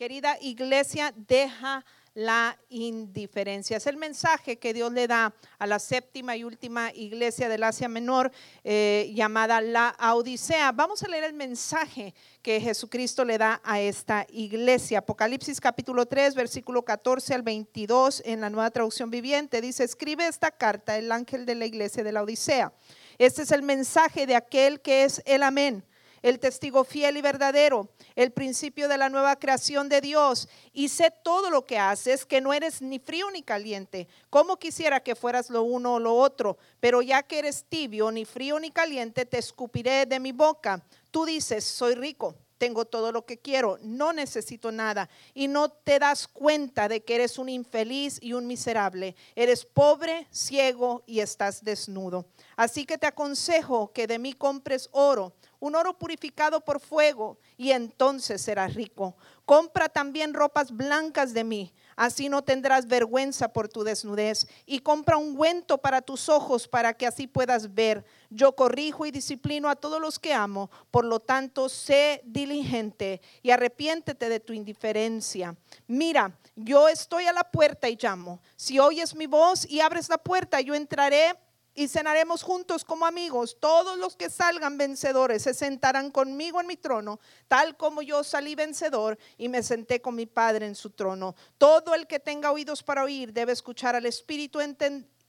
[0.00, 3.76] Querida iglesia, deja la indiferencia.
[3.76, 7.86] Es el mensaje que Dios le da a la séptima y última iglesia del Asia
[7.86, 8.32] Menor
[8.64, 10.72] eh, llamada la Odisea.
[10.72, 15.00] Vamos a leer el mensaje que Jesucristo le da a esta iglesia.
[15.00, 19.60] Apocalipsis capítulo 3, versículo 14 al 22 en la nueva traducción viviente.
[19.60, 22.72] Dice, escribe esta carta el ángel de la iglesia de la Odisea.
[23.18, 25.84] Este es el mensaje de aquel que es el amén
[26.22, 30.48] el testigo fiel y verdadero, el principio de la nueva creación de Dios.
[30.72, 34.08] Y sé todo lo que haces, que no eres ni frío ni caliente.
[34.28, 38.24] Como quisiera que fueras lo uno o lo otro, pero ya que eres tibio, ni
[38.24, 40.84] frío ni caliente, te escupiré de mi boca.
[41.10, 45.08] Tú dices, soy rico tengo todo lo que quiero, no necesito nada.
[45.32, 49.16] Y no te das cuenta de que eres un infeliz y un miserable.
[49.34, 52.26] Eres pobre, ciego y estás desnudo.
[52.56, 57.70] Así que te aconsejo que de mí compres oro un oro purificado por fuego, y
[57.70, 59.16] entonces serás rico.
[59.44, 64.46] Compra también ropas blancas de mí, así no tendrás vergüenza por tu desnudez.
[64.66, 68.04] Y compra un ungüento para tus ojos, para que así puedas ver.
[68.30, 73.50] Yo corrijo y disciplino a todos los que amo, por lo tanto, sé diligente y
[73.50, 75.56] arrepiéntete de tu indiferencia.
[75.86, 78.40] Mira, yo estoy a la puerta y llamo.
[78.56, 81.36] Si oyes mi voz y abres la puerta, yo entraré
[81.74, 83.56] y cenaremos juntos como amigos.
[83.60, 88.54] Todos los que salgan vencedores se sentarán conmigo en mi trono, tal como yo salí
[88.54, 91.34] vencedor y me senté con mi Padre en su trono.
[91.58, 94.58] Todo el que tenga oídos para oír debe escuchar al Espíritu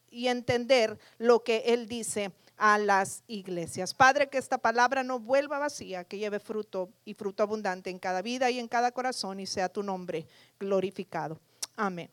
[0.09, 3.93] y entender lo que Él dice a las iglesias.
[3.93, 8.21] Padre, que esta palabra no vuelva vacía, que lleve fruto y fruto abundante en cada
[8.21, 10.27] vida y en cada corazón y sea tu nombre
[10.59, 11.39] glorificado.
[11.75, 12.11] Amén.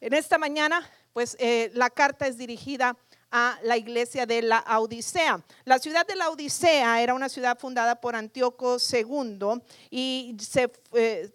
[0.00, 2.96] En esta mañana, pues eh, la carta es dirigida
[3.36, 5.42] a la iglesia de la Odisea.
[5.64, 9.60] La ciudad de la Odisea era una ciudad fundada por Antíoco II
[9.90, 11.34] y se eh,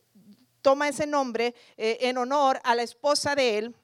[0.62, 3.76] toma ese nombre eh, en honor a la esposa de él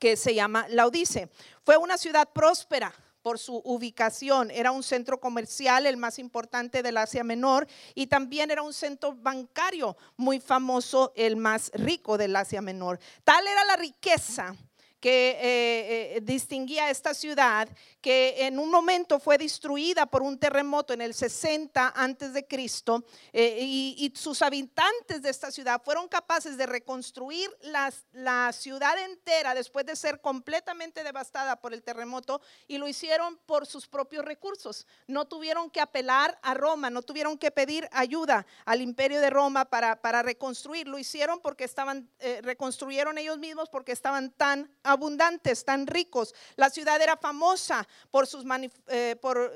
[0.00, 1.28] que se llama Laodice.
[1.64, 4.50] Fue una ciudad próspera por su ubicación.
[4.50, 9.14] Era un centro comercial, el más importante del Asia Menor, y también era un centro
[9.14, 12.98] bancario muy famoso, el más rico del Asia Menor.
[13.22, 14.56] Tal era la riqueza
[15.00, 17.68] que eh, eh, distinguía esta ciudad,
[18.02, 23.04] que en un momento fue destruida por un terremoto en el 60 antes de Cristo,
[23.32, 29.86] eh, y, sus habitantes de esta ciudad fueron capaces de reconstruir la ciudad entera después
[29.86, 34.86] de ser completamente devastada por el terremoto, y lo hicieron por sus propios recursos.
[35.06, 39.64] No tuvieron que apelar a Roma, no tuvieron que pedir ayuda al imperio de Roma
[39.64, 42.10] para, para reconstruir, lo hicieron porque estaban,
[42.42, 46.34] reconstruyeron ellos mismos porque estaban tan abundantes, tan ricos.
[46.56, 48.44] La ciudad era famosa por sus,
[48.88, 49.52] eh, por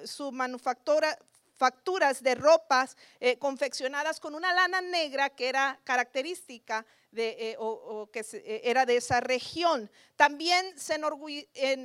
[1.57, 8.11] facturas de ropas eh, confeccionadas con una lana negra que era característica de, eh, o,
[8.13, 8.25] que
[8.65, 9.91] era de esa región.
[10.17, 11.01] También se,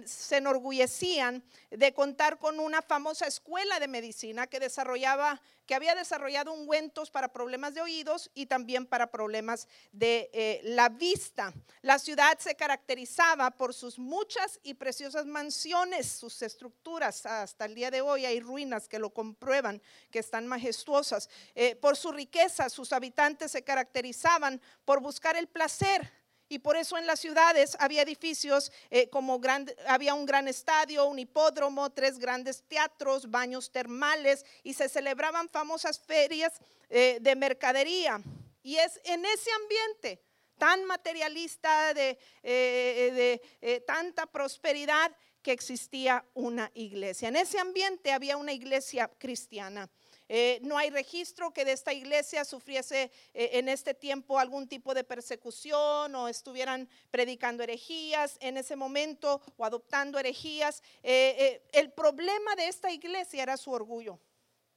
[0.06, 5.40] se, enorgullecían de contar con una famosa escuela de medicina que desarrollaba
[5.70, 10.90] que había desarrollado ungüentos para problemas de oídos y también para problemas de eh, la
[10.90, 11.54] vista.
[11.84, 17.24] La ciudad se caracterizaba por sus muchas y preciosas mansiones, sus estructuras.
[17.28, 19.80] Hasta el día de hoy hay ruinas que lo comprueban,
[20.10, 21.30] que están majestuosas.
[21.54, 26.12] Eh, por su riqueza, sus habitantes se caracterizaban por buscar el placer
[26.52, 29.40] y por eso en las ciudades había edificios eh, como
[29.88, 36.00] había un gran estadio, un hipódromo, tres grandes teatros, baños termales y se celebraban famosas
[36.00, 36.60] ferias
[36.90, 38.20] eh, de mercadería.
[38.64, 40.24] Y es en ese ambiente
[40.58, 47.30] tan materialista, de, eh, de tanta prosperidad, que existía una iglesia.
[47.30, 49.90] En ese ambiente había una iglesia cristiana.
[50.32, 54.94] Eh, no hay registro que de esta iglesia sufriese eh, en este tiempo algún tipo
[54.94, 60.84] de persecución o estuvieran predicando herejías en ese momento o adoptando herejías.
[61.02, 64.20] Eh, el problema de esta iglesia era su orgullo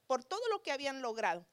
[0.06, 1.46] por todo lo que habían logrado.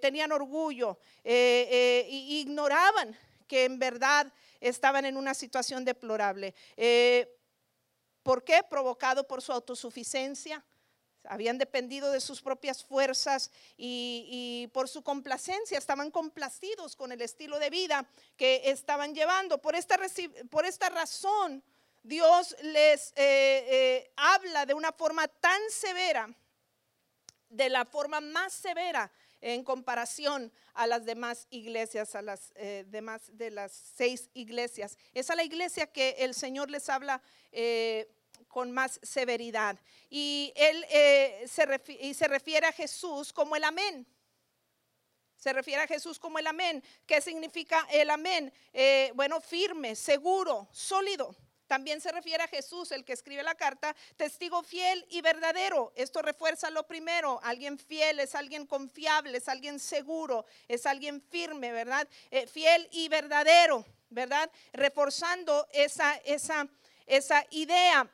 [0.00, 2.06] tenían orgullo e
[2.44, 3.16] ignoraban
[3.48, 6.54] que en verdad estaban en una situación deplorable.
[8.22, 8.62] ¿Por qué?
[8.62, 10.64] Provocado por su autosuficiencia,
[11.24, 17.58] habían dependido de sus propias fuerzas y, por su complacencia estaban complacidos con el estilo
[17.58, 19.58] de vida que estaban llevando.
[19.58, 19.98] Por esta,
[20.50, 21.62] por esta razón,
[22.02, 26.28] Dios les eh, eh, habla de una forma tan severa,
[27.48, 29.10] de la forma más severa
[29.40, 34.96] en comparación a las demás iglesias, a las eh, demás de las seis iglesias.
[35.14, 37.22] Es a la iglesia que el Señor les habla
[38.52, 39.76] con más severidad.
[40.10, 44.06] Y él eh, se, refiere, y se refiere a Jesús como el amén.
[45.36, 46.84] Se refiere a Jesús como el amén.
[47.04, 48.52] ¿Qué significa el amén?
[48.72, 51.34] Eh, bueno, firme, seguro, sólido.
[51.66, 55.94] También se refiere a Jesús, el que escribe la carta, testigo fiel y verdadero.
[55.96, 57.40] Esto refuerza lo primero.
[57.42, 62.06] Alguien fiel es alguien confiable, es alguien seguro, es alguien firme, ¿verdad?
[62.30, 64.50] Eh, fiel y verdadero, ¿verdad?
[64.74, 66.68] Reforzando esa, esa,
[67.06, 68.08] esa idea.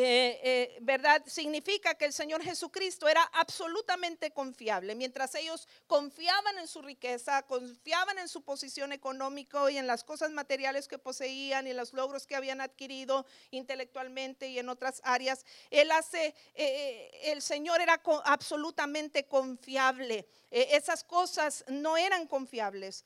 [0.00, 1.24] Eh, eh, ¿verdad?
[1.26, 4.94] Significa que el Señor Jesucristo era absolutamente confiable.
[4.94, 10.30] Mientras ellos confiaban en su riqueza, confiaban en su posición económica y en las cosas
[10.30, 15.90] materiales que poseían y los logros que habían adquirido intelectualmente y en otras áreas, él
[15.90, 20.28] hace, eh, el Señor era absolutamente confiable.
[20.50, 23.04] esas cosas no eran confiables.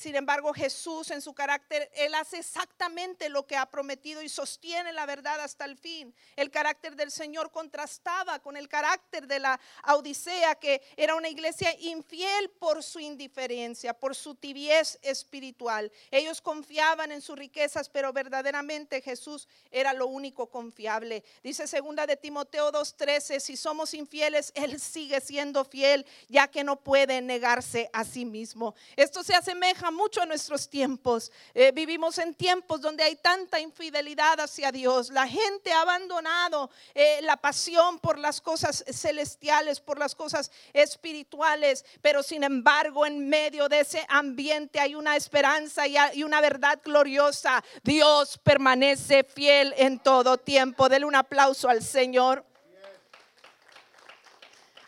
[0.00, 4.92] sin embargo, Jesús en su carácter, él hace exactamente lo que ha prometido y sostiene
[4.92, 6.12] la verdad hasta el fin.
[6.36, 9.58] El carácter del Señor contrastaba con el carácter de la
[9.88, 15.90] Odisea, que era una iglesia infiel por su indiferencia, por su tibiez espiritual.
[16.10, 21.24] Ellos confiaban en sus riquezas, pero verdaderamente Jesús era lo único confiable.
[21.42, 26.76] Dice segunda de Timoteo 2:13, si somos infieles, él sigue siendo fiel, ya que no
[26.76, 28.74] puede negarse a sí mismo.
[28.96, 31.32] Esto se asemeja mucho a nuestros tiempos.
[31.54, 35.10] Eh, vivimos en tiempos donde hay tanta infidelidad hacia Dios.
[35.10, 41.84] La gente avanza abandonado eh, la pasión por las cosas celestiales, por las cosas espirituales,
[42.00, 47.62] pero sin embargo en medio de ese ambiente hay una esperanza y una verdad gloriosa.
[47.82, 50.88] Dios permanece fiel en todo tiempo.
[50.88, 52.44] Dele un aplauso al Señor.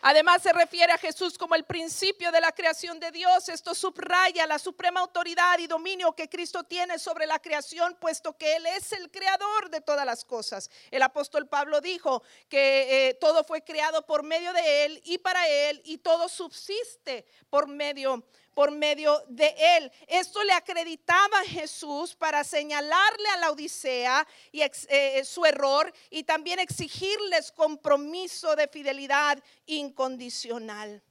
[0.07, 3.49] Además se refiere a Jesús como el principio de la creación de Dios.
[3.49, 8.55] Esto subraya la suprema autoridad y dominio que Cristo tiene sobre la creación, puesto que
[8.55, 10.69] Él es el creador de todas las cosas.
[10.91, 15.47] El apóstol Pablo dijo que eh, todo fue creado por medio de Él y para
[15.47, 19.91] Él y todo subsiste por medio de por medio de él.
[20.07, 26.59] Esto le acreditaba Jesús para señalarle a la Odisea y eh, su error y también
[26.59, 31.03] exigirles compromiso de fidelidad incondicional.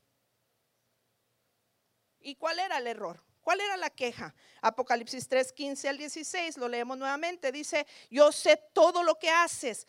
[2.21, 3.23] ¿Y cuál era el error?
[3.43, 4.35] ¿Cuál era la queja?
[4.63, 7.53] Apocalipsis 3, 15 al 16, lo leemos nuevamente.
[7.53, 9.87] Dice, yo sé todo lo que haces,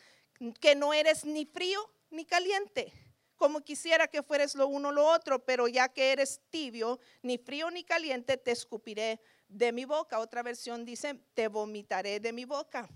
[0.59, 3.04] que no eres ni frío ni caliente
[3.35, 7.37] como quisiera que fueres lo uno o lo otro, pero ya que eres tibio, ni
[7.37, 10.19] frío ni caliente, te escupiré de mi boca.
[10.19, 12.89] Otra versión dice, te vomitaré de mi boca.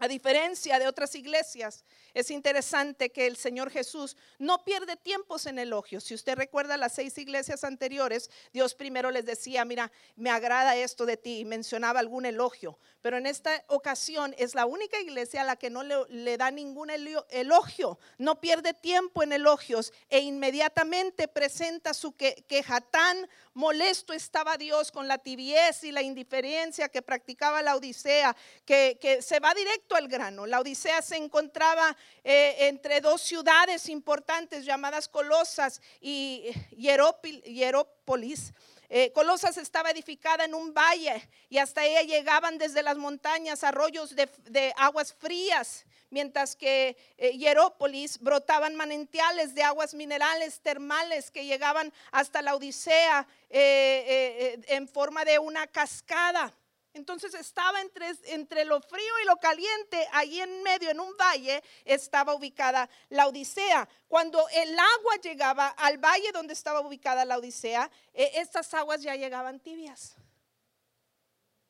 [0.00, 5.58] A diferencia de otras iglesias, es interesante que el Señor Jesús no pierde tiempos en
[5.58, 6.04] elogios.
[6.04, 11.04] Si usted recuerda las seis iglesias anteriores, Dios primero les decía, mira, me agrada esto
[11.04, 12.78] de ti y mencionaba algún elogio.
[13.02, 16.88] Pero en esta ocasión es la única iglesia a la que no le, da ningún
[16.90, 17.98] elogio.
[18.16, 22.80] No pierde tiempo en elogios e inmediatamente presenta su queja.
[22.80, 28.98] Tan molesto estaba Dios con la tibieza y la indiferencia que practicaba la Odisea, que,
[29.00, 30.46] que se va directo al grano.
[30.46, 38.52] La Odisea se encontraba eh, entre dos ciudades importantes llamadas Colosas y Hierópolis.
[38.88, 44.14] Eh, Colosas estaba edificada en un valle y hasta ella llegaban desde las montañas arroyos
[44.16, 51.92] de, aguas frías, mientras que eh, Hierópolis brotaban manantiales de aguas minerales termales que llegaban
[52.10, 56.54] hasta la Odisea en forma de una cascada.
[56.92, 61.62] Entonces estaba entre, entre, lo frío y lo caliente, ahí en medio, en un valle,
[61.84, 63.88] estaba ubicada la Odisea.
[64.08, 69.14] Cuando el agua llegaba al valle donde estaba ubicada la Odisea, eh, estas aguas ya
[69.14, 70.16] llegaban tibias.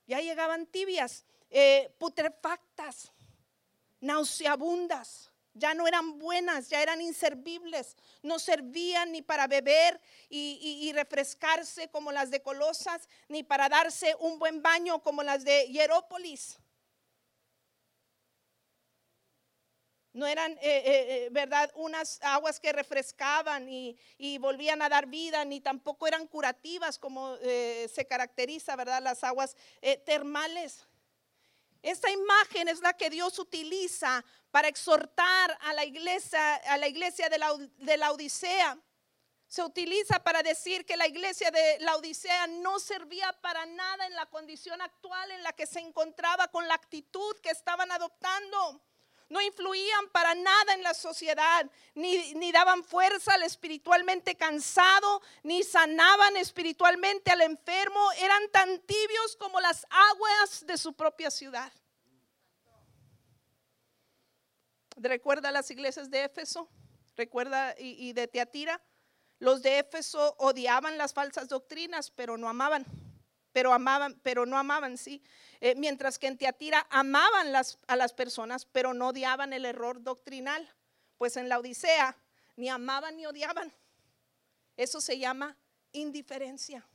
[0.06, 3.12] Ya llegaban tibias, eh, putrefactas,
[4.00, 11.88] nauseabundas ya no eran buenas, ya eran inservibles, no servían ni para beber y, refrescarse
[11.88, 16.58] como las de Colosas, ni para darse un buen baño como las de Hierópolis.
[20.12, 23.96] No eran, eh, eh, eh, ¿verdad?, unas aguas que refrescaban y,
[24.38, 29.56] volvían a dar vida, ni tampoco eran curativas como se caracteriza, ¿verdad?, las aguas
[30.04, 30.89] termales.
[31.82, 37.28] Esta imagen es la que Dios utiliza para exhortar a la iglesia, a la iglesia
[37.28, 38.78] de la, de la Odisea.
[39.46, 44.14] Se utiliza para decir que la iglesia de la Odisea no servía para nada en
[44.14, 48.80] la condición actual en la que se encontraba con la actitud que estaban adoptando.
[49.30, 55.62] No influían para nada en la sociedad, ni, ni daban fuerza al espiritualmente cansado, ni
[55.62, 58.00] sanaban espiritualmente al enfermo.
[58.18, 61.72] Eran tan tibios como las aguas de su propia ciudad.
[64.96, 66.68] Recuerda las iglesias de Éfeso,
[67.16, 68.82] recuerda y, de Teatira.
[69.38, 72.84] Los de Éfeso odiaban las falsas doctrinas, pero no amaban.
[73.52, 75.22] Pero amaban, pero no amaban, sí.
[75.60, 80.02] Eh, mientras que en Teatira amaban las, a las personas, pero no odiaban el error
[80.02, 80.68] doctrinal.
[81.18, 82.16] Pues en la Odisea
[82.56, 83.72] ni amaban ni odiaban.
[84.76, 85.56] Eso se llama
[85.92, 86.86] indiferencia.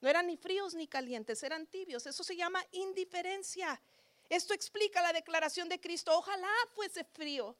[0.00, 2.06] No eran ni fríos ni calientes, eran tibios.
[2.06, 3.80] Eso se llama indiferencia.
[4.28, 6.16] Esto explica la declaración de Cristo.
[6.16, 7.56] Ojalá fuese frío,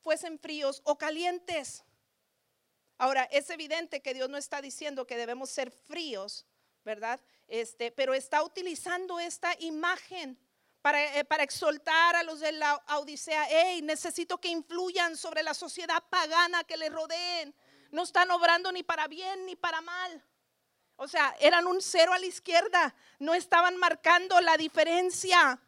[0.00, 1.84] fuesen fríos o calientes.
[2.98, 6.46] Ahora, es evidente que Dios no está diciendo que debemos ser fríos,
[6.84, 7.20] ¿verdad?
[7.48, 10.38] Este, pero está utilizando esta imagen
[10.82, 13.46] para, eh, para, exaltar a los de la Odisea.
[13.48, 17.54] Hey, necesito que influyan sobre la sociedad pagana que le rodeen.
[17.90, 20.24] No están obrando ni para bien ni para mal.
[20.96, 22.94] O sea, eran un cero a la izquierda.
[23.18, 25.60] No estaban marcando la diferencia.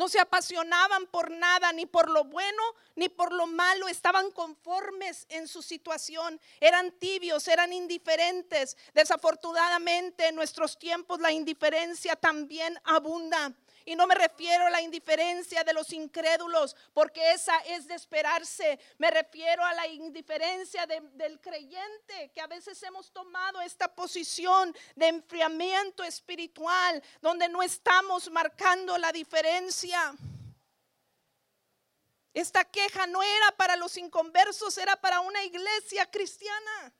[0.00, 2.62] No se apasionaban por nada, ni por lo bueno,
[2.96, 3.86] ni por lo malo.
[3.86, 6.40] Estaban conformes en su situación.
[6.58, 8.78] Eran tibios, eran indiferentes.
[8.94, 13.52] Desafortunadamente en nuestros tiempos la indiferencia también abunda.
[13.84, 18.78] Y no me refiero a la indiferencia de los incrédulos, porque esa es de esperarse.
[18.98, 25.08] Me refiero a la indiferencia del creyente, que a veces hemos tomado esta posición de
[25.08, 30.14] enfriamiento espiritual, donde no estamos marcando la diferencia.
[32.32, 36.92] Esta queja no era para los inconversos, era para una iglesia cristiana.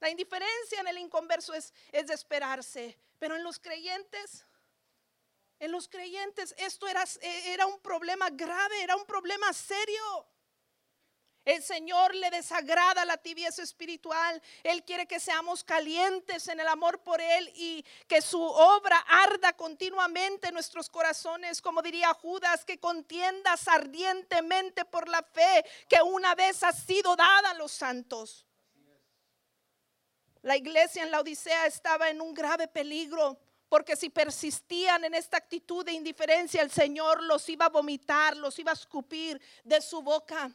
[0.00, 4.44] La indiferencia en el inconverso es, es de esperarse, pero en los creyentes
[5.60, 10.26] en los creyentes esto era, e, era un problema grave, era un problema serio.
[11.44, 14.42] El Señor le desagrada la tibieza espiritual.
[14.62, 19.54] Él quiere que seamos calientes en el amor por Él y que su obra arda
[19.54, 26.34] continuamente en nuestros corazones, como diría Judas, que contiendas ardientemente por la fe que una
[26.34, 28.44] vez ha sido dada a los santos.
[30.42, 33.38] La iglesia en la Odisea estaba en un grave peligro
[33.68, 38.58] porque si persistían en esta actitud de indiferencia, el Señor los iba a vomitar, los
[38.58, 40.50] iba a escupir de su boca.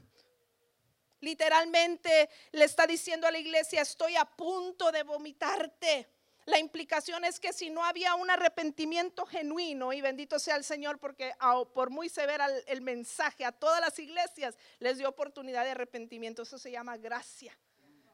[1.20, 6.10] Literalmente le está diciendo a la iglesia, estoy a punto de vomitarte.
[6.46, 11.00] La implicación es que si no había un arrepentimiento genuino, y bendito sea el Señor,
[11.00, 11.34] porque
[11.74, 16.58] por muy severa el mensaje a todas las iglesias les dio oportunidad de arrepentimiento, eso
[16.58, 17.58] se llama gracia.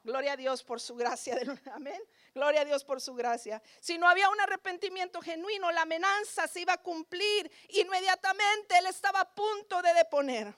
[0.10, 1.38] Gloria a Dios por su gracia.
[1.72, 2.02] Amén.
[2.34, 3.62] Gloria a Dios por su gracia.
[3.80, 7.52] Si no había un arrepentimiento genuino, la amenaza se iba a cumplir.
[7.70, 10.56] Inmediatamente él estaba a punto de deponer.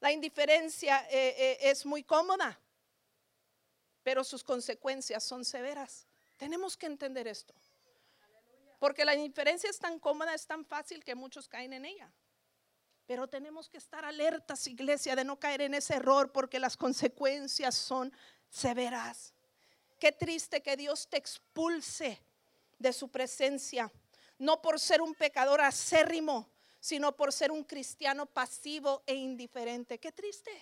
[0.00, 2.58] La indiferencia eh, eh, es muy cómoda,
[4.02, 6.06] pero sus consecuencias son severas.
[6.38, 7.54] Tenemos que entender esto.
[8.78, 12.10] Porque la indiferencia es tan cómoda, es tan fácil que muchos caen en ella.
[13.06, 17.74] Pero tenemos que estar alertas, iglesia, de no caer en ese error porque las consecuencias
[17.74, 18.12] son
[18.50, 19.32] severas.
[19.98, 22.20] Qué triste que Dios te expulse
[22.78, 23.90] de su presencia,
[24.38, 26.48] no por ser un pecador acérrimo,
[26.80, 29.98] sino por ser un cristiano pasivo e indiferente.
[29.98, 30.52] Qué triste.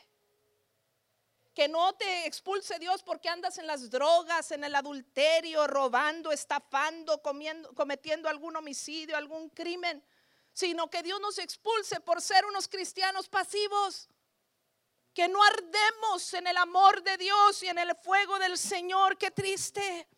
[1.53, 7.21] Que no te expulse Dios porque andas en las drogas, en el adulterio, robando, estafando,
[7.23, 10.03] cometiendo algún homicidio, algún crimen,
[10.53, 14.09] sino que Dios nos expulse por ser unos cristianos pasivos
[15.15, 19.17] que no ardemos en el amor de Dios y en el fuego del Señor.
[19.17, 20.09] Qué triste.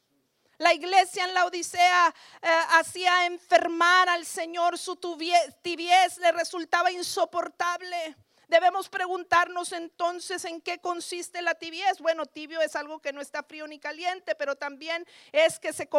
[0.58, 8.16] La iglesia en la Odisea eh, hacía enfermar al Señor, su tibiez le resultaba insoportable.
[8.48, 11.98] Debemos preguntarnos entonces en qué consiste la tibiez.
[12.00, 15.90] Bueno, tibio es algo que no está frío ni caliente, pero también es que se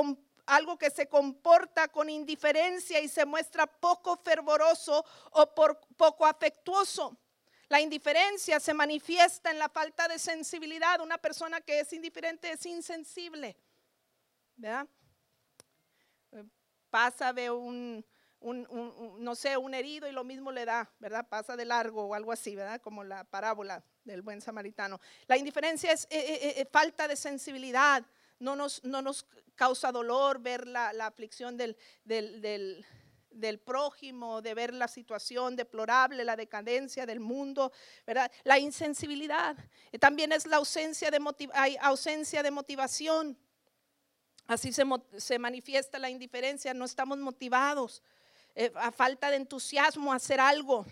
[0.47, 5.53] algo que se comporta con indiferencia y se muestra poco fervoroso o
[5.97, 7.15] poco afectuoso.
[7.69, 11.01] La indiferencia se manifiesta en la falta de sensibilidad.
[11.01, 13.57] Una persona que es indiferente es insensible.
[14.55, 14.87] ¿Verdad?
[16.89, 18.05] Pasa, ve un,
[19.19, 21.27] no sé, un herido y lo mismo le da, ¿verdad?
[21.27, 22.79] Pasa de largo o algo así, ¿verdad?
[22.79, 25.01] Como la parábola del buen samaritano.
[25.27, 28.05] La indiferencia es eh, eh, eh, falta de sensibilidad.
[28.39, 32.85] No nos, no nos causa dolor ver la, aflicción del, del del
[33.59, 37.71] prójimo, de ver la situación deplorable, la decadencia del mundo,
[38.05, 38.31] ¿verdad?
[38.43, 39.57] La insensibilidad.
[39.91, 41.19] Eh, también es la ausencia de,
[41.53, 43.37] hay ausencia de motivación.
[44.47, 44.83] Así se,
[45.17, 48.01] se, manifiesta la indiferencia, no estamos motivados,
[48.55, 50.85] eh, a falta de entusiasmo a hacer algo.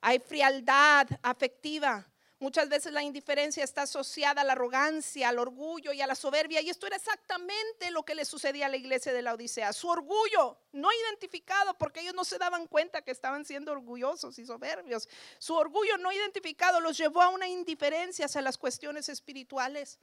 [0.00, 2.06] Hay frialdad afectiva,
[2.40, 6.60] Muchas veces la indiferencia está asociada a la arrogancia, al orgullo y a la soberbia.
[6.60, 9.72] Y esto era exactamente lo que le sucedía a la iglesia de la Odisea.
[9.72, 14.46] Su orgullo, no identificado, porque ellos no se daban cuenta que estaban siendo orgullosos y
[14.46, 15.08] soberbios.
[15.38, 19.98] Su orgullo no identificado los llevó a una indiferencia hacia las cuestiones espirituales.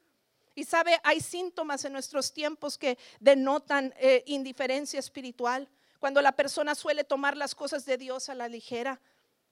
[0.55, 5.69] Y sabe, hay síntomas en nuestros tiempos que denotan eh, indiferencia espiritual.
[5.99, 8.99] Cuando la persona suele tomar las cosas de Dios a la ligera.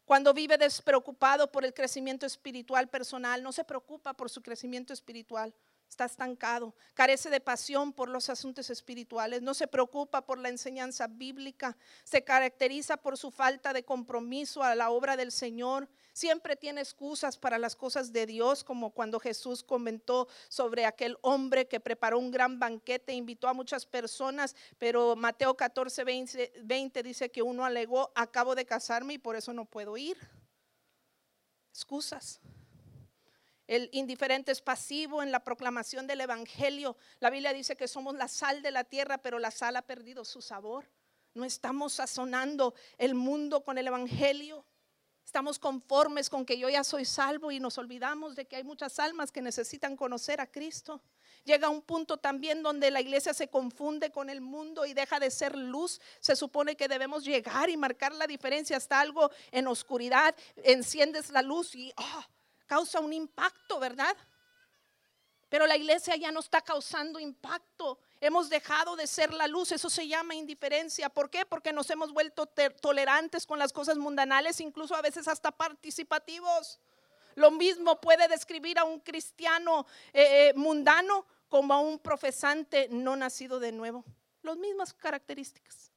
[0.05, 3.41] Cuando vive despreocupado por el crecimiento espiritual personal.
[3.41, 5.53] No se preocupa por su crecimiento espiritual
[5.93, 11.07] está estancado, carece de pasión por los asuntos espirituales, no se preocupa por la enseñanza
[11.07, 16.82] bíblica, se caracteriza por su falta de compromiso a la obra del Señor, siempre tiene
[16.82, 22.20] excusas para las cosas de Dios, como cuando Jesús comentó sobre aquel hombre que preparó
[22.20, 26.03] un gran banquete, invitó a muchas personas, pero Mateo 14,
[26.63, 30.17] 20, dice que uno alegó, acabo de casarme y por eso no puedo ir.
[31.72, 32.39] Excusas.
[33.65, 36.98] El indiferente es pasivo en la proclamación del Evangelio.
[37.20, 40.25] La Biblia dice que somos la sal de la tierra, pero la sal ha perdido
[40.25, 40.91] su sabor.
[41.34, 44.65] No estamos sazonando el mundo con el Evangelio.
[45.34, 49.00] Estamos conformes con que yo ya soy salvo y nos olvidamos de que hay muchas
[49.00, 51.02] almas que necesitan conocer a Cristo.
[51.44, 55.32] Llega un punto también donde la iglesia se confunde con el mundo y deja de
[55.32, 56.00] ser luz.
[56.20, 60.36] Se supone que debemos llegar y marcar la diferencia hasta algo en oscuridad.
[60.58, 62.24] Enciendes la luz y oh,
[62.68, 64.16] causa un impacto, ¿verdad?
[65.50, 67.98] Pero la iglesia ya no está causando impacto.
[68.25, 69.74] Hemos dejado de ser la luz.
[69.74, 71.10] Eso se llama indiferencia.
[71.10, 71.46] ¿Por qué?
[71.46, 76.80] Porque nos hemos vuelto tolerantes con las cosas mundanales, incluso a veces hasta participativos.
[77.36, 83.18] Lo mismo puede describir a un cristiano eh, eh, mundano como a un profesante no
[83.18, 84.06] nacido de nuevo.
[84.42, 85.92] Las mismas características.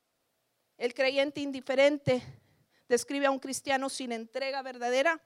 [0.79, 2.25] El creyente indiferente
[2.89, 5.23] describe a un cristiano sin entrega verdadera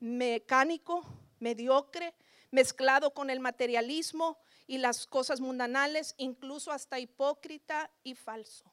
[0.00, 1.04] mecánico,
[1.38, 2.12] mediocre,
[2.50, 8.72] mezclado con el materialismo y las cosas mundanales, incluso hasta hipócrita y falso.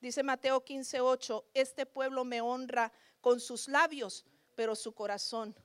[0.00, 5.56] Dice Mateo 15:8, este pueblo me honra con sus labios, pero su corazón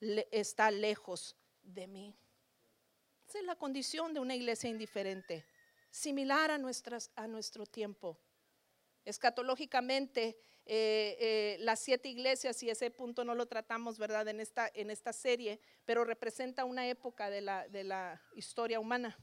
[0.00, 2.16] está lejos de mí.
[3.28, 5.46] Esa es la condición de una iglesia indiferente,
[5.90, 8.18] similar a, nuestras, a nuestro tiempo.
[9.04, 14.68] Escatológicamente, eh, eh, las siete iglesias, y ese punto no lo tratamos, ¿verdad?, en esta,
[14.74, 19.16] en esta serie, pero representa una época de la, de la historia humana.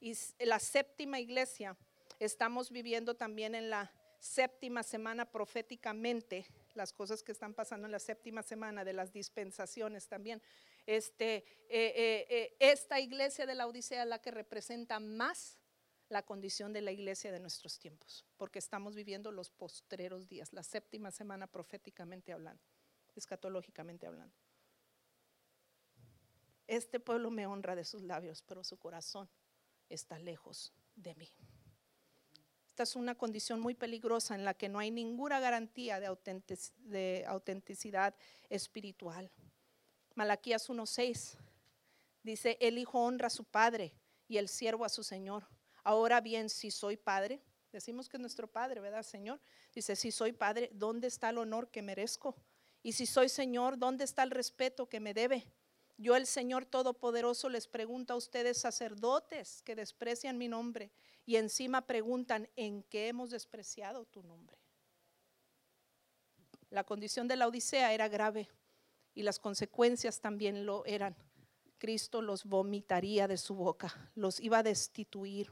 [0.00, 1.76] Y la séptima iglesia,
[2.18, 7.98] estamos viviendo también en la séptima semana proféticamente, las cosas que están pasando en la
[7.98, 10.40] séptima semana de las dispensaciones también.
[10.86, 15.58] Este, eh, esta iglesia de la Odisea es la que representa más
[16.08, 20.62] la condición de la iglesia de nuestros tiempos, porque estamos viviendo los postreros días, la
[20.62, 22.62] séptima semana proféticamente hablando,
[23.14, 24.34] escatológicamente hablando.
[26.66, 29.28] Este pueblo me honra de sus labios, pero su corazón
[29.88, 31.30] está lejos de mí.
[32.66, 38.14] Esta es una condición muy peligrosa en la que no hay ninguna garantía de, autenticidad
[38.48, 39.32] espiritual.
[40.14, 41.38] Malaquías 1:6
[42.22, 43.94] dice, el hijo honra a su padre
[44.28, 45.48] y el siervo a su señor.
[45.84, 47.40] Ahora bien, si soy padre,
[47.72, 49.40] decimos que es nuestro padre, ¿verdad, Señor?
[49.74, 52.36] Dice, si soy padre, ¿dónde está el honor que merezco?
[52.82, 55.46] Y si soy Señor, ¿dónde está el respeto que me debe?
[55.96, 60.92] Yo, el Señor Todopoderoso, les pregunto a ustedes, sacerdotes, que desprecian mi nombre,
[61.26, 64.56] y encima preguntan, ¿en qué hemos despreciado tu nombre?
[66.70, 68.48] La condición de la Odisea era grave
[69.14, 71.16] y las consecuencias también lo eran.
[71.78, 75.50] Cristo los vomitaría de su boca, los iba a destituir.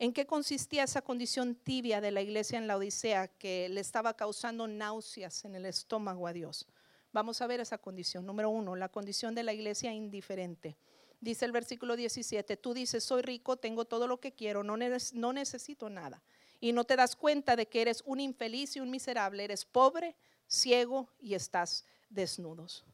[0.00, 4.14] ¿En qué consistía esa condición tibia de la iglesia en la Odisea que le estaba
[4.14, 6.66] causando náuseas en el estómago a Dios?
[7.12, 8.24] Vamos a ver esa condición.
[8.24, 10.76] Número uno, la condición de la iglesia indiferente.
[11.20, 15.90] Dice el versículo 17, tú dices, soy rico, tengo todo lo que quiero, no, necesito
[15.90, 16.22] nada.
[16.60, 20.14] Y no te das cuenta de que eres un infeliz y un miserable, eres pobre,
[20.46, 22.84] ciego y estás desnudos.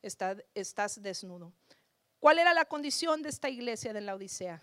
[0.00, 1.52] estás desnudo.
[2.18, 4.62] ¿Cuál era la condición de esta iglesia de la Odisea?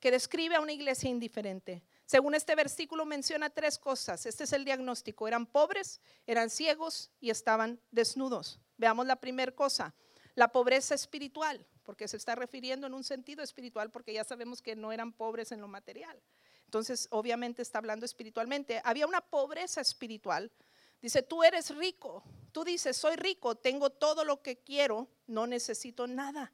[0.00, 1.82] Que describe a una iglesia indiferente.
[2.06, 4.24] Según este versículo menciona tres cosas.
[4.26, 5.28] Este es el diagnóstico.
[5.28, 8.60] Eran pobres, eran ciegos y estaban desnudos.
[8.76, 9.94] Veamos la primera cosa,
[10.34, 14.76] la pobreza espiritual, porque se está refiriendo en un sentido espiritual, porque ya sabemos que
[14.76, 16.22] no eran pobres en lo material.
[16.64, 18.80] Entonces, obviamente está hablando espiritualmente.
[18.84, 20.52] Había una pobreza espiritual.
[21.00, 22.22] Dice, tú eres rico.
[22.52, 26.52] Tú dices, soy rico, tengo todo lo que quiero, no necesito nada.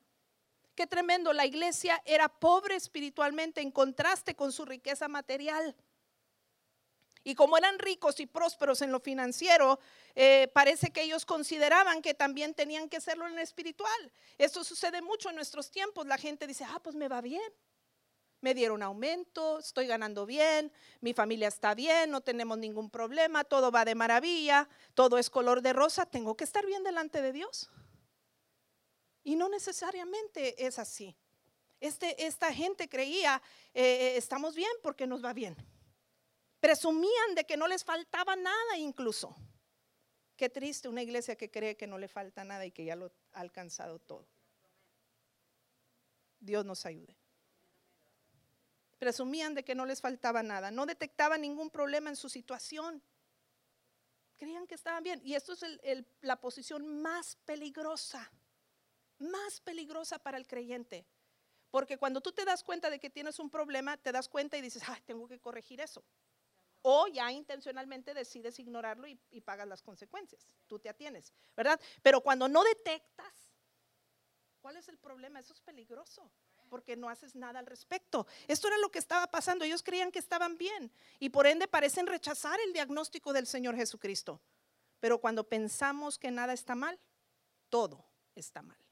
[0.75, 5.77] Qué tremendo, la iglesia era pobre espiritualmente en contraste con su riqueza material.
[7.27, 9.79] Y como eran ricos y prósperos en lo financiero,
[10.15, 14.13] eh, parece que ellos consideraban que también tenían que serlo en lo espiritual.
[14.37, 16.07] Esto sucede mucho en nuestros tiempos.
[16.07, 17.51] La gente dice, ah, pues me va bien.
[18.41, 23.73] Me dieron aumento, estoy ganando bien, mi familia está bien, no tenemos ningún problema, todo
[23.73, 26.05] va de maravilla, todo es color de rosa.
[26.05, 27.71] Tengo que estar bien delante de Dios.
[29.25, 31.17] Y no necesariamente es así.
[31.81, 33.43] Este, esta gente creía,
[33.75, 35.57] eh, eh, estamos bien porque nos va bien.
[36.61, 39.35] Presumían de que no les faltaba nada incluso.
[40.37, 43.13] Qué triste una iglesia que cree que no le falta nada y que ya lo
[43.33, 44.27] ha alcanzado todo.
[46.41, 47.17] Dios nos ayude.
[48.99, 53.03] Presumían de que no les faltaba nada, no detectaban ningún problema en su situación.
[54.37, 55.21] Creían que estaban bien.
[55.25, 55.65] Y esto es
[56.21, 58.31] la posición más peligrosa,
[59.19, 61.07] más peligrosa para el creyente.
[61.71, 64.61] Porque cuando tú te das cuenta de que tienes un problema, te das cuenta y
[64.61, 66.05] dices, ay, tengo que corregir eso.
[66.83, 70.55] O ya intencionalmente decides ignorarlo y, y pagas las consecuencias.
[70.67, 71.81] Tú te atienes, ¿verdad?
[72.03, 73.55] Pero cuando no detectas,
[74.61, 75.41] ¿cuál es el problema?
[75.41, 76.31] Eso es peligroso
[76.69, 78.27] porque no haces nada al respecto.
[78.49, 79.65] Esto era lo que estaba pasando.
[79.65, 84.41] Ellos creían que estaban bien y por ende parecen rechazar el diagnóstico del Señor Jesucristo.
[85.01, 86.99] Pero cuando pensamos que nada está mal,
[87.69, 88.84] todo está mal.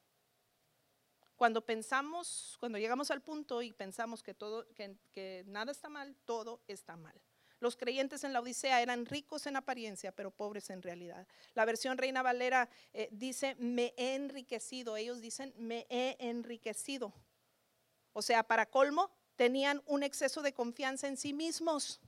[1.42, 6.62] Cuando pensamos, cuando llegamos al punto y pensamos que todo, que, nada está mal, todo
[6.68, 7.20] está mal.
[7.58, 11.26] Los creyentes en la Odisea eran ricos en apariencia, pero pobres en realidad.
[11.54, 14.96] La versión Reina Valera eh, dice, me he enriquecido.
[14.96, 17.12] Ellos dicen, me he enriquecido.
[18.12, 22.00] O sea, para colmo, tenían un exceso de confianza en sí mismos.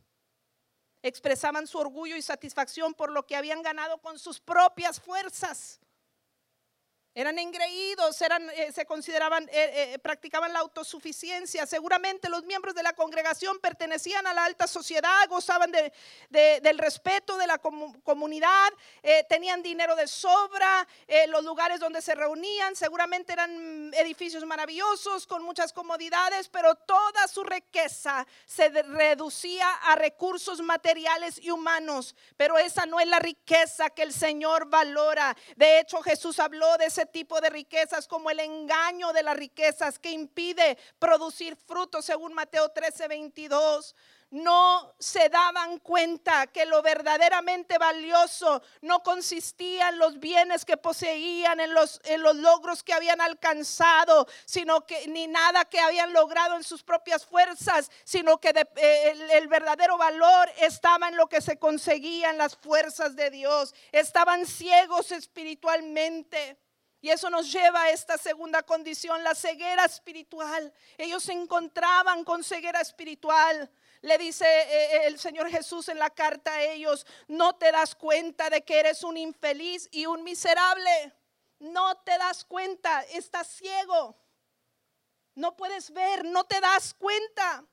[1.03, 5.81] Expresaban su orgullo y satisfacción por lo que habían ganado con sus propias fuerzas.
[7.17, 11.65] Eran engreídos, eran, eh, se consideraban, eh, eh, practicaban la autosuficiencia.
[11.65, 15.93] Seguramente los miembros de la congregación pertenecían a la alta sociedad, gozaban de,
[16.61, 18.69] del respeto de la comunidad,
[19.29, 20.87] tenían dinero de sobra,
[21.29, 27.45] los lugares donde se reunían seguramente eran edificios maravillosos con muchas comodidades, pero toda su
[27.45, 32.17] riqueza se reducía a recursos materiales y humanos.
[32.37, 35.37] Pero esa no es la riqueza que el Señor valora.
[35.57, 39.99] De hecho, Jesús habló de ese tipo de riquezas como el engaño de las riquezas
[39.99, 43.95] que impide producir frutos, según Mateo 13, 22
[44.35, 51.61] no se daban cuenta que lo verdaderamente valioso no consistía en los bienes que poseían,
[51.61, 56.57] en los, en los logros que habían alcanzado, sino que ni nada que habían logrado
[56.57, 61.41] en sus propias fuerzas, sino que eh, el, el verdadero valor estaba en lo que
[61.41, 63.73] se conseguía en las fuerzas de Dios.
[63.93, 66.59] Estaban ciegos espiritualmente.
[67.05, 70.73] Y eso nos lleva a esta segunda condición, la ceguera espiritual.
[70.97, 73.71] Ellos se encontraban con ceguera espiritual.
[74.01, 77.95] Le dice eh, eh, el Señor Jesús en la carta a ellos, no te das
[77.95, 81.13] cuenta de que eres un infeliz y un miserable.
[81.59, 84.17] No te das cuenta, estás ciego.
[85.35, 87.67] No puedes ver, no te das cuenta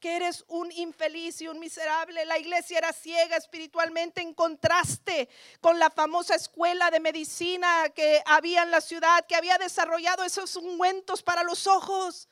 [0.00, 2.24] que eres un infeliz y un miserable.
[2.24, 5.28] La iglesia era ciega espiritualmente en contraste
[5.60, 10.56] con la famosa escuela de medicina que había en la ciudad, que había desarrollado esos
[10.56, 12.28] ungüentos para los ojos.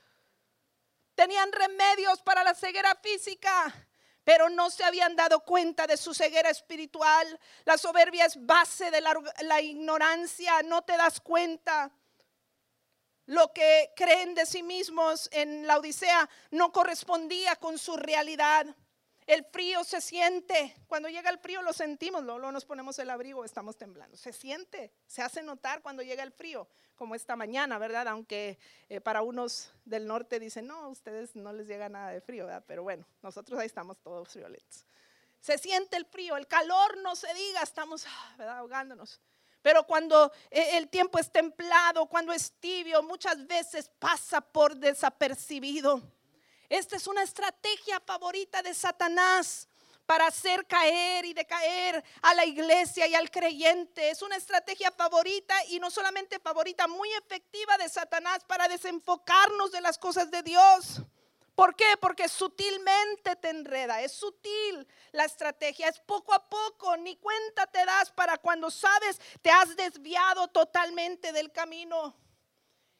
[1.15, 3.89] Tenían remedios para la ceguera física,
[4.23, 7.41] pero no se habían dado cuenta de su ceguera espiritual.
[7.65, 11.91] La soberbia es base de la, la ignorancia, no te das cuenta
[13.27, 18.67] lo que creen de sí mismos en la Odisea no correspondía con su realidad.
[19.27, 20.77] El frío se siente.
[20.87, 24.17] Cuando llega el frío lo sentimos, luego nos ponemos el abrigo, estamos temblando.
[24.17, 28.07] Se siente, se hace notar cuando llega el frío, como esta mañana, ¿verdad?
[28.07, 28.59] Aunque
[28.89, 32.65] eh, para unos del norte dicen, no, ustedes no les llega nada de frío, ¿verdad?
[32.69, 34.87] Pero bueno, nosotros ahí estamos todos violentos.
[35.41, 39.21] Se siente el frío, el calor no se diga, estamos ah, ahogándonos.
[39.67, 46.01] Pero cuando eh, el tiempo es templado, cuando es tibio, muchas veces pasa por desapercibido.
[46.69, 49.67] Esta es una estrategia favorita de Satanás
[50.07, 54.09] para hacer caer y decaer a la iglesia y al creyente.
[54.09, 59.81] Es una estrategia favorita y no solamente favorita, muy efectiva de Satanás para desenfocarnos de
[59.81, 61.03] las cosas de Dios.
[61.57, 61.97] ¿Por qué?
[61.99, 67.83] Porque sutilmente te enreda, es sutil la estrategia, es poco a poco, ni cuenta te
[67.87, 72.15] das para cuando sabes te has desviado totalmente del camino.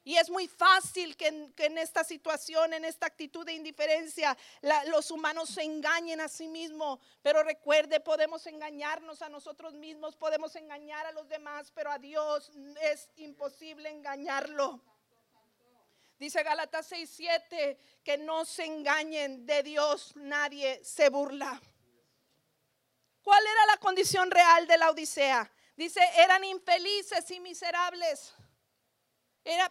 [0.05, 4.39] Y es muy fácil que en, esta situación, en esta actitud de indiferencia,
[4.87, 7.01] los humanos se engañen a sí mismos.
[7.23, 12.53] Pero recuerde, podemos engañarnos a nosotros mismos, podemos engañar a los demás, pero a Dios
[12.81, 14.81] es imposible engañarlo.
[16.19, 21.61] Dice Gálatas 6:7 que no se engañen de Dios, nadie se burla.
[23.23, 25.51] ¿Cuál era la condición real de la Odisea?
[25.77, 28.33] Dice, eran infelices y miserables.
[29.45, 29.69] Era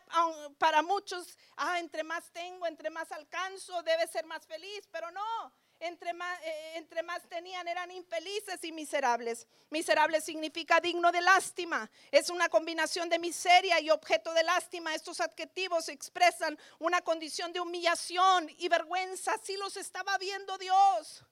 [0.58, 5.54] para muchos, ah, entre más tengo, entre más alcanzo, debe ser más feliz, pero no.
[5.86, 9.46] Entre más, eh, entre más tenían eran infelices y miserables.
[9.70, 11.92] Miserable significa digno de lástima.
[12.10, 14.96] Es una combinación de miseria y objeto de lástima.
[14.96, 19.36] Estos adjetivos expresan una condición de humillación y vergüenza.
[19.36, 21.24] Así los estaba viendo Dios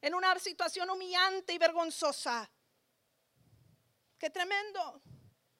[0.00, 2.50] en una situación humillante y vergonzosa.
[4.18, 5.02] Qué tremendo.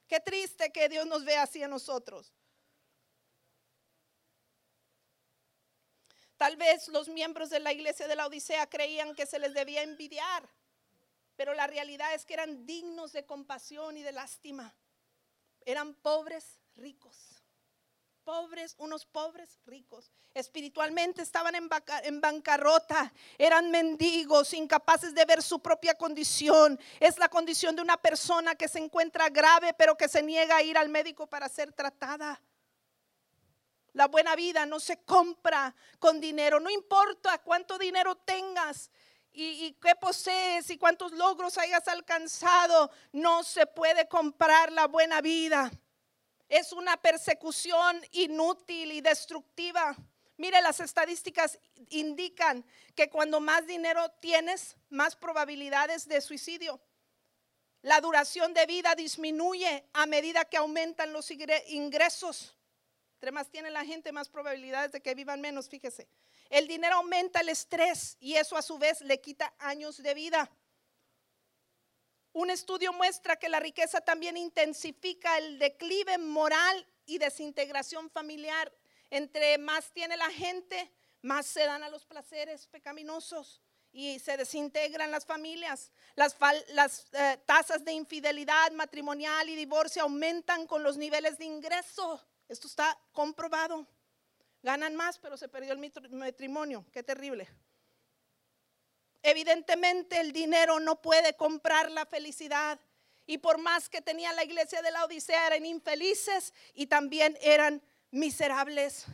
[0.08, 2.32] Qué triste que Dios nos vea así a nosotros.
[6.42, 9.84] Tal vez los miembros de la iglesia de la Odisea creían que se les debía
[9.84, 10.42] envidiar,
[11.36, 14.74] pero la realidad es que eran dignos de compasión y de lástima.
[15.64, 17.40] Eran pobres ricos
[18.24, 20.10] pobres, unos pobres ricos.
[20.34, 21.68] Espiritualmente estaban en,
[22.04, 26.78] en, bancarrota, eran mendigos, incapaces de ver su propia condición.
[27.00, 30.62] Es la condición de una persona que se encuentra grave, pero que se niega a
[30.62, 32.40] ir al médico para ser tratada.
[33.92, 38.90] La buena vida no se compra con dinero, no importa cuánto dinero tengas.
[39.34, 45.70] Y, qué posees y cuántos logros hayas alcanzado, no se puede comprar la buena vida
[46.52, 49.96] es una persecución inútil y destructiva.
[50.36, 52.62] Mire, las estadísticas indican
[52.94, 56.78] que cuando más dinero tienes, más probabilidades de suicidio.
[57.80, 61.30] La duración de vida disminuye a medida que aumentan los
[61.68, 62.54] ingresos.
[63.22, 66.08] Entre más tiene la gente, más probabilidades de que vivan menos, fíjese.
[66.50, 70.50] El dinero aumenta el estrés y eso a su vez le quita años de vida.
[72.32, 78.72] Un estudio muestra que la riqueza también intensifica el declive moral y desintegración familiar.
[79.08, 85.12] Entre más tiene la gente, más se dan a los placeres pecaminosos y se desintegran
[85.12, 85.92] las familias.
[86.16, 86.34] Las,
[87.12, 92.20] eh, tasas de infidelidad matrimonial y divorcio aumentan con los niveles de ingreso.
[92.52, 93.86] Esto está comprobado.
[94.62, 96.84] Ganan más, pero se perdió el matrimonio.
[96.92, 97.48] Qué terrible.
[99.22, 102.78] Evidentemente el dinero no puede comprar la felicidad.
[103.24, 107.82] Y por más que tenía la iglesia de la Odisea, eran infelices y también eran
[108.10, 109.06] miserables.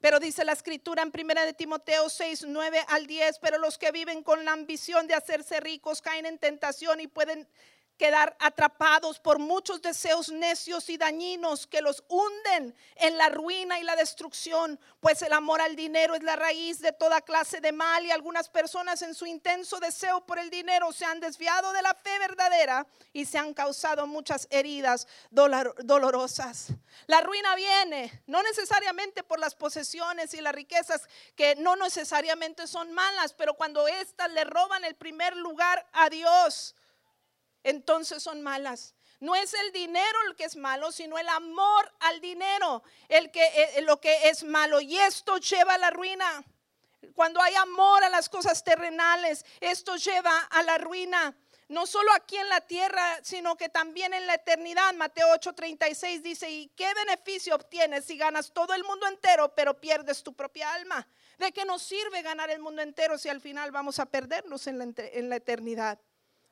[0.00, 3.90] Pero dice la escritura en 1 de Timoteo 6, 9 al 10, pero los que
[3.90, 7.48] viven con la ambición de hacerse ricos caen en tentación y pueden
[7.98, 13.82] quedar atrapados por muchos deseos necios y dañinos que los hunden en la ruina y
[13.82, 18.06] la destrucción, pues el amor al dinero es la raíz de toda clase de mal
[18.06, 21.94] y algunas personas en su intenso deseo por el dinero se han desviado de la
[21.94, 26.68] fe verdadera y se han causado muchas heridas dolorosas.
[27.06, 31.02] La ruina viene no necesariamente por las posesiones y las riquezas
[31.34, 36.74] que no necesariamente son malas, pero cuando éstas le roban el primer lugar a Dios,
[37.62, 38.94] entonces son malas.
[39.20, 43.44] No es el dinero el que es malo, sino el amor al dinero, el que
[43.44, 46.44] eh, lo que es malo y esto lleva a la ruina.
[47.14, 51.36] Cuando hay amor a las cosas terrenales, esto lleva a la ruina.
[51.68, 54.94] No solo aquí en la tierra, sino que también en la eternidad.
[54.94, 60.22] Mateo 8:36 dice, ¿y qué beneficio obtienes si ganas todo el mundo entero, pero pierdes
[60.22, 61.06] tu propia alma?
[61.38, 64.78] ¿De qué nos sirve ganar el mundo entero si al final vamos a perdernos en
[64.78, 65.98] la, en la eternidad?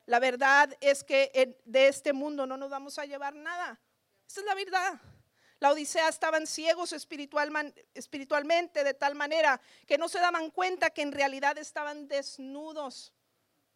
[0.06, 3.80] La verdad es que de este mundo no nos vamos a llevar nada.
[4.28, 5.00] Esa es la verdad.
[5.58, 11.12] La Odisea estaban ciegos espiritualmente de tal manera que no se daban cuenta que en
[11.12, 13.14] realidad estaban desnudos.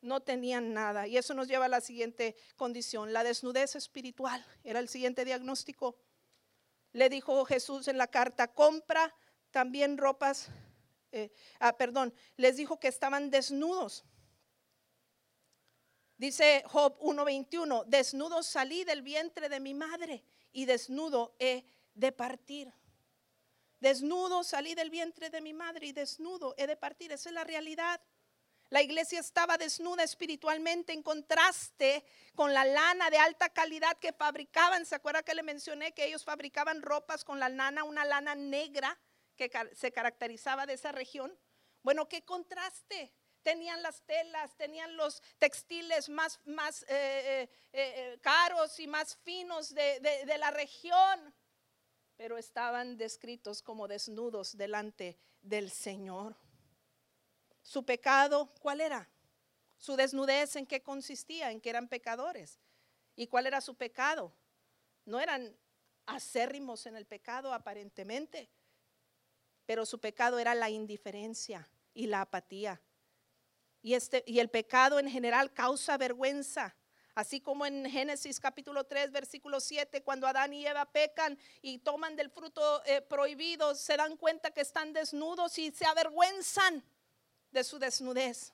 [0.02, 1.06] No tenían nada.
[1.06, 3.12] Y eso nos lleva a la siguiente condición.
[3.12, 5.96] La desnudez espiritual era el siguiente diagnóstico.
[6.92, 9.14] Le dijo Jesús en la carta, compra
[9.50, 10.48] también ropas.
[11.12, 14.04] Eh, ah, perdón, les dijo que estaban desnudos.
[16.20, 22.70] Dice Job 1:21, desnudo salí del vientre de mi madre y desnudo he de partir.
[23.80, 27.10] Desnudo salí del vientre de mi madre y desnudo he de partir.
[27.10, 28.02] Esa es la realidad.
[28.68, 32.04] La iglesia estaba desnuda espiritualmente en contraste
[32.34, 34.84] con la lana de alta calidad que fabricaban.
[34.84, 39.00] ¿Se acuerda que le mencioné que ellos fabricaban ropas con la lana, una lana negra
[39.36, 41.34] que se caracterizaba de esa región?
[41.82, 43.10] Bueno, qué contraste
[43.42, 49.74] tenían las telas, tenían los textiles más, más eh, eh, eh, caros y más finos
[49.74, 51.34] de, de la región,
[52.16, 56.36] pero estaban descritos como desnudos delante del Señor.
[57.62, 59.08] Su pecado, ¿cuál era?
[59.78, 61.50] Su desnudez, ¿en qué consistía?
[61.50, 62.58] En que eran pecadores.
[63.16, 64.34] ¿Y cuál era su pecado?
[65.04, 65.56] No eran
[66.06, 68.50] acérrimos en el pecado aparentemente,
[69.66, 72.80] pero su pecado era la indiferencia y la apatía
[73.82, 76.76] y, este, y el pecado en general causa vergüenza.
[77.14, 82.16] Así como en Génesis capítulo 3, versículo 7, cuando Adán y Eva pecan y toman
[82.16, 86.84] del fruto eh, prohibido, se dan cuenta que están desnudos y se avergüenzan
[87.50, 88.52] de su desnudez.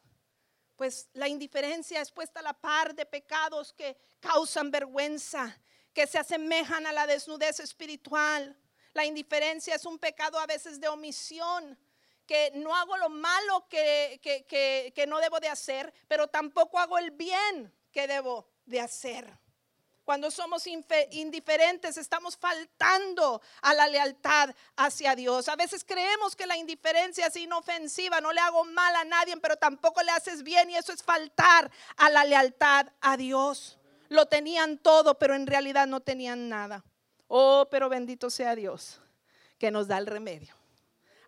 [0.75, 5.59] Pues la indiferencia es puesta a la par de pecados que causan vergüenza,
[5.93, 8.59] que se asemejan a la desnudez espiritual.
[8.95, 11.79] La indiferencia es un pecado a veces de omisión,
[12.27, 17.13] que no hago lo malo que, que, no debo de hacer, pero tampoco hago el
[17.13, 19.33] bien que debo de hacer.
[20.05, 25.49] Cuando somos indiferentes estamos faltando a la lealtad hacia Dios.
[25.49, 29.57] A veces creemos que la indiferencia es inofensiva, no le hago mal a nadie, pero
[29.57, 33.79] tampoco le haces bien y eso es faltar a la lealtad a Dios.
[34.09, 36.85] Lo tenían todo, pero en realidad no tenían nada.
[37.27, 39.01] Oh, pero bendito sea Dios
[39.59, 40.55] que nos da el remedio.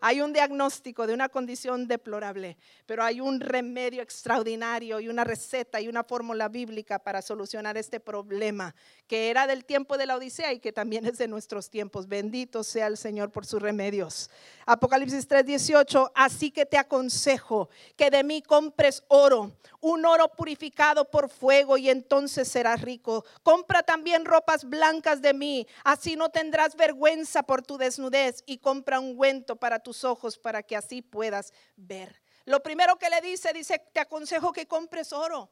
[0.01, 2.57] Hay un diagnóstico de una condición deplorable,
[2.87, 8.01] pero hay un remedio extraordinario y una receta y una fórmula bíblica para solucionar este
[8.01, 8.75] problema
[9.09, 12.07] que era del tiempo de la Odisea y que también es de nuestros tiempos.
[12.07, 14.31] Bendito sea el Señor por sus remedios.
[14.67, 21.29] Apocalipsis 3:18, así que te aconsejo que de mí compres oro, un oro purificado por
[21.29, 23.25] fuego y entonces serás rico.
[23.43, 29.01] Compra también ropas blancas de mí, así no tendrás vergüenza por tu desnudez y compra
[29.01, 32.21] un ungüento para tus ojos para que así puedas ver.
[32.45, 35.51] Lo primero que le dice, dice, te aconsejo que compres oro,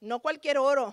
[0.00, 0.92] no cualquier oro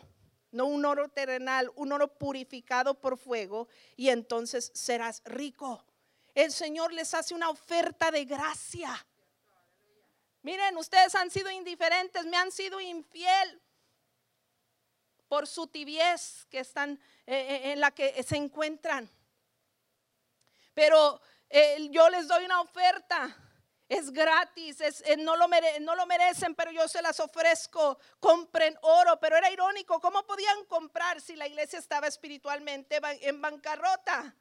[0.51, 5.85] no un oro terrenal, un oro purificado por fuego, y entonces serás rico.
[6.33, 9.05] El Señor les hace una oferta de gracia.
[10.41, 13.61] Miren, ustedes han sido indiferentes, me han sido infiel
[15.27, 16.93] por su tibiez que están
[17.25, 19.11] eh, eh, en la que se encuentran.
[20.73, 21.19] Pero
[21.91, 23.35] yo les doy una oferta
[23.89, 27.97] es gratis, eh, no lo merecen, pero yo se las ofrezco.
[28.19, 34.35] Compren oro, pero era irónico, ¿cómo podían comprar si la iglesia estaba espiritualmente en bancarrota?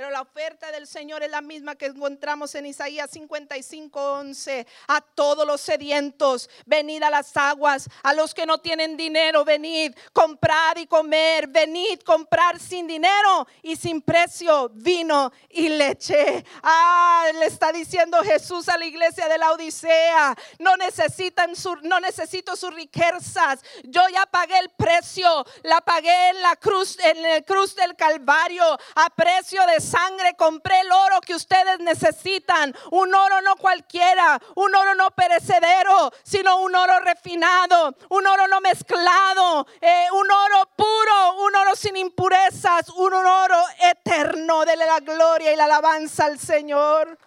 [0.00, 4.66] Pero la oferta del Señor es la misma que encontramos en Isaías 55, 11.
[4.88, 7.86] A todos los sedientos, venid a las aguas.
[8.02, 11.48] A los que no tienen dinero, venid, comprar y comer.
[11.48, 16.46] Venid, comprar sin dinero y sin precio vino y leche.
[16.62, 20.34] Ah, le está diciendo Jesús a la iglesia de la Odisea.
[20.60, 23.60] No necesitan su, no necesito sus riquezas.
[23.84, 25.44] Yo ya pagué el precio.
[25.62, 30.80] La pagué en la cruz, en el cruz del Calvario a precio de sangre compré
[30.80, 32.74] el oro que ustedes necesitan.
[32.90, 38.60] Un oro no cualquiera, un oro no perecedero, sino un oro refinado, un oro no
[38.60, 44.60] mezclado, eh, un oro puro, un oro sin impurezas, un oro eterno.
[44.66, 47.18] de la gloria y la alabanza al Señor.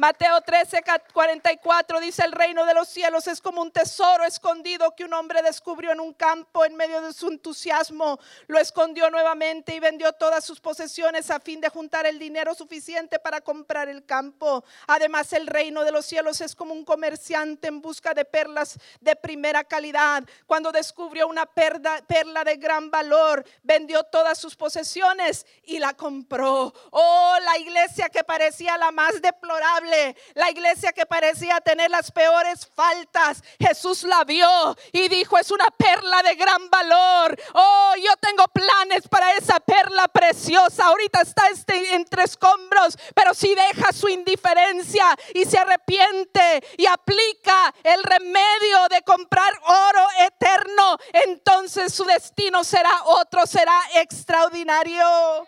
[0.00, 0.82] Mateo 13,
[1.12, 5.42] 44 dice, el reino de los cielos es como un tesoro escondido que un hombre
[5.42, 8.18] descubrió en un campo en medio de su entusiasmo.
[8.46, 13.18] Lo escondió nuevamente y vendió todas sus posesiones a fin de juntar el dinero suficiente
[13.18, 14.64] para comprar el campo.
[14.86, 19.14] Además, el reino de los cielos es como un comerciante en busca de perlas de
[19.16, 20.24] primera calidad.
[20.46, 26.72] Cuando descubrió una perla, perla de gran valor, vendió todas sus posesiones y la compró.
[26.88, 29.89] Oh, la iglesia que parecía la más deplorable
[30.34, 35.66] la iglesia que parecía tener las peores faltas, Jesús la vio y dijo, es una
[35.70, 37.36] perla de gran valor.
[37.54, 40.86] Oh, yo tengo planes para esa perla preciosa.
[40.86, 47.74] Ahorita está este entre escombros, pero si deja su indiferencia y se arrepiente y aplica
[47.82, 55.46] el remedio de comprar oro eterno, entonces su destino será otro, será extraordinario.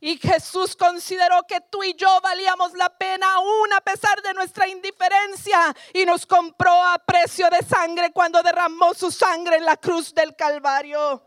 [0.00, 4.66] Y Jesús consideró que tú y yo valíamos la pena aún a pesar de nuestra
[4.66, 10.14] indiferencia y nos compró a precio de sangre cuando derramó su sangre en la cruz
[10.14, 11.22] del Calvario.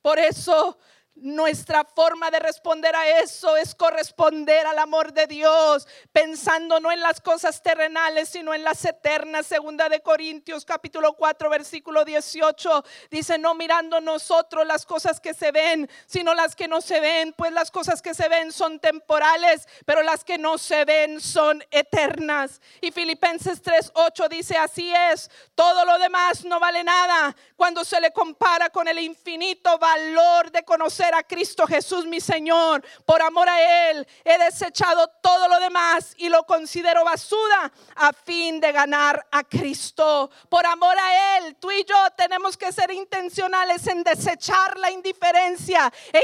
[0.00, 0.78] Por eso
[1.22, 7.00] nuestra forma de responder a eso es corresponder al amor de Dios, pensando no en
[7.00, 9.46] las cosas terrenales, sino en las eternas.
[9.46, 15.52] Segunda de Corintios capítulo 4 versículo 18 dice, no mirando nosotros las cosas que se
[15.52, 19.68] ven, sino las que no se ven, pues las cosas que se ven son temporales,
[19.86, 22.60] pero las que no se ven son eternas.
[22.80, 28.00] Y Filipenses 3, 8 dice, así es, todo lo demás no vale nada cuando se
[28.00, 32.84] le compara con el infinito valor de conocer a Cristo Jesús mi Señor.
[33.04, 38.60] Por amor a Él he desechado todo lo demás y lo considero basura a fin
[38.60, 40.30] de ganar a Cristo.
[40.48, 45.92] Por amor a Él, tú y yo tenemos que ser intencionales en desechar la indiferencia
[46.12, 46.22] e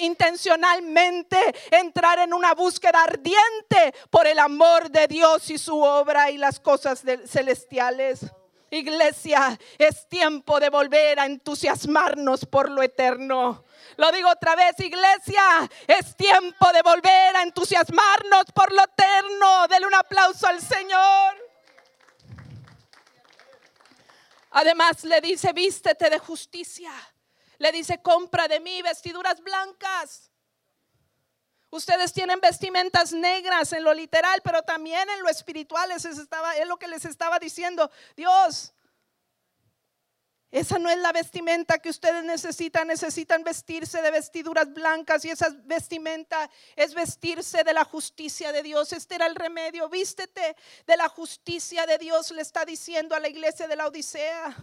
[0.00, 1.38] intencionalmente
[1.70, 6.60] entrar en una búsqueda ardiente por el amor de Dios y su obra y las
[6.60, 8.26] cosas celestiales.
[8.70, 13.64] Iglesia, es tiempo de volver a entusiasmarnos por lo eterno.
[14.00, 19.68] Lo digo otra vez, iglesia, es tiempo de volver a entusiasmarnos por lo eterno.
[19.68, 21.36] Denle un aplauso al Señor.
[24.52, 26.90] Además le dice, vístete de justicia.
[27.58, 30.30] Le dice, compra de mí vestiduras blancas.
[31.68, 35.90] Ustedes tienen vestimentas negras en lo literal, pero también en lo espiritual.
[35.90, 37.90] Es, estaba, es lo que les estaba diciendo.
[38.16, 38.72] Dios,
[40.50, 42.88] esa no es la vestimenta que ustedes necesitan.
[42.88, 48.92] Necesitan vestirse de vestiduras blancas y esa vestimenta es vestirse de la justicia de Dios.
[48.92, 49.88] Este era el remedio.
[49.88, 54.56] Vístete de la justicia de Dios, le está diciendo a la iglesia de la Odisea.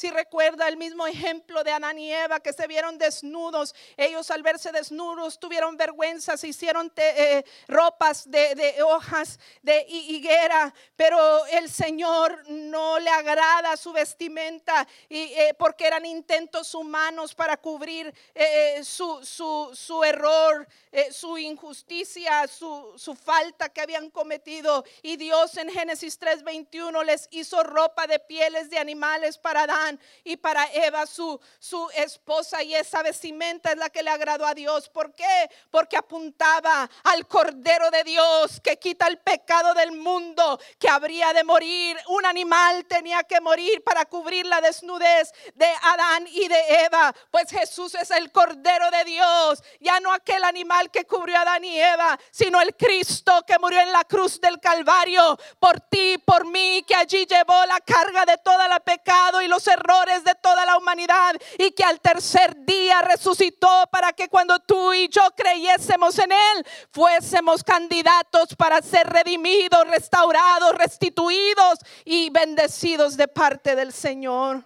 [0.00, 4.42] Si recuerda el mismo ejemplo de Adán y Eva que se vieron desnudos, ellos al
[4.42, 12.48] verse desnudos tuvieron vergüenza, se hicieron eh, ropas de, hojas de higuera, pero el Señor
[12.48, 19.22] no le agrada su vestimenta y, eh, porque eran intentos humanos para cubrir eh, su,
[19.22, 20.66] su, error,
[21.10, 24.82] su injusticia, su, su falta que habían cometido.
[25.02, 29.89] Y Dios en Génesis 3:21 les hizo ropa de pieles de animales para Adán
[30.24, 34.54] y para Eva su, su esposa y esa vestimenta es la que le agradó a
[34.54, 34.88] Dios.
[34.88, 35.50] ¿Por qué?
[35.70, 41.44] Porque apuntaba al Cordero de Dios que quita el pecado del mundo, que habría de
[41.44, 41.96] morir.
[42.08, 47.14] Un animal tenía que morir para cubrir la desnudez de Adán y de Eva.
[47.30, 51.64] Pues Jesús es el Cordero de Dios, ya no aquel animal que cubrió a Adán
[51.64, 56.46] y Eva, sino el Cristo que murió en la cruz del Calvario por ti, por
[56.46, 60.66] mí, que allí llevó la carga de todo el pecado y los errores de toda
[60.66, 66.18] la humanidad y que al tercer día resucitó para que cuando tú y yo creyésemos
[66.18, 74.64] en Él, fuésemos candidatos para ser redimidos, restaurados, restituidos y bendecidos de parte del Señor.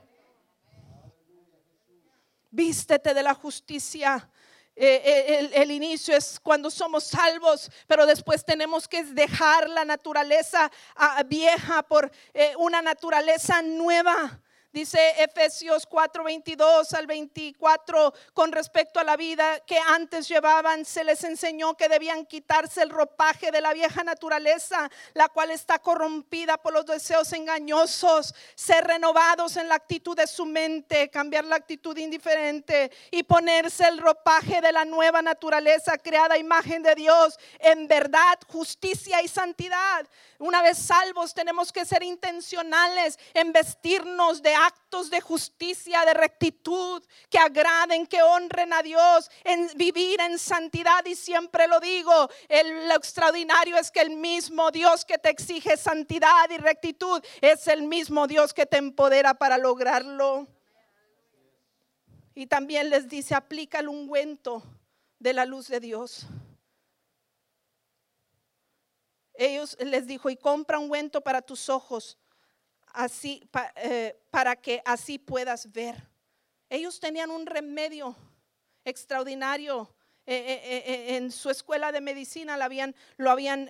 [2.50, 4.28] Vístete de la justicia.
[4.76, 10.70] Eh, eh, el, inicio es cuando somos salvos, pero después tenemos que dejar la naturaleza
[10.96, 14.40] ah, vieja por eh, una naturaleza nueva.
[14.75, 21.05] Dice Efesios 4, 22 al 24 con respecto a la vida que antes llevaban, se
[21.05, 26.57] les enseñó que debían quitarse el ropaje de la vieja naturaleza, la cual está corrompida
[26.57, 31.97] por los deseos engañosos, ser renovados en la actitud de su mente, cambiar la actitud
[31.97, 37.87] indiferente y ponerse el ropaje de la nueva naturaleza creada a imagen de Dios en
[37.87, 40.05] verdad, justicia y santidad.
[40.41, 47.02] Una vez salvos tenemos que ser intencionales en vestirnos de actos de justicia, de rectitud,
[47.30, 51.04] que agraden, que honren a Dios, en vivir en santidad.
[51.04, 55.76] Y siempre lo digo, el, lo extraordinario es que el mismo Dios que te exige
[55.76, 60.46] santidad y rectitud es el mismo Dios que te empodera para lograrlo.
[62.34, 64.62] Y también les dice, aplica el ungüento
[65.18, 66.26] de la luz de Dios.
[69.34, 72.18] Ellos les dijo, y compra ungüento para tus ojos
[72.95, 73.42] así,
[73.76, 76.09] eh, para que así puedas ver.
[76.70, 78.16] Ellos tenían un remedio
[78.84, 79.95] extraordinario.
[80.26, 83.68] Eh, eh, en su escuela de medicina lo habían, lo habían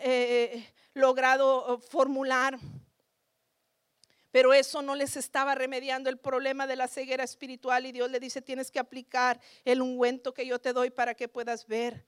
[0.93, 2.59] logrado formular.
[4.31, 8.20] Pero eso no les estaba remediando el problema de la ceguera espiritual y Dios le
[8.20, 12.05] dice, tienes que aplicar el ungüento que yo te doy para que puedas ver.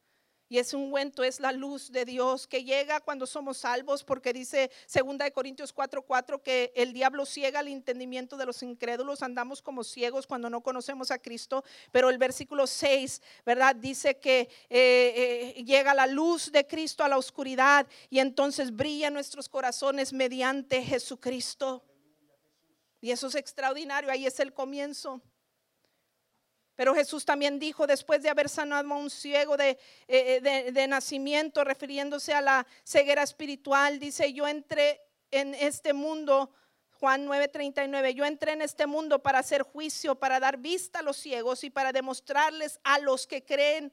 [0.49, 4.71] Y ese ungüento es la luz de Dios que llega cuando somos salvos, porque dice
[4.87, 10.27] 2 Corintios 4:4 que el diablo ciega el entendimiento de los incrédulos, andamos como ciegos
[10.27, 13.75] cuando no conocemos a Cristo, pero el versículo 6, ¿verdad?
[13.75, 19.11] Dice que eh, eh, llega la luz de Cristo a la oscuridad y entonces brilla
[19.11, 21.83] nuestros corazones mediante Jesucristo.
[23.01, 25.21] Y eso es extraordinario, ahí es el comienzo.
[26.77, 30.87] Pero Jesús también dijo, después de haber sanado a un ciego de, eh, eh, de,
[30.87, 35.01] nacimiento, refiriéndose a la ceguera espiritual, dice, yo entré
[35.31, 36.53] en este mundo,
[36.93, 41.17] Juan 9:39, yo entré en este mundo para hacer juicio, para dar vista a los
[41.17, 43.93] ciegos y para demostrarles a los que creen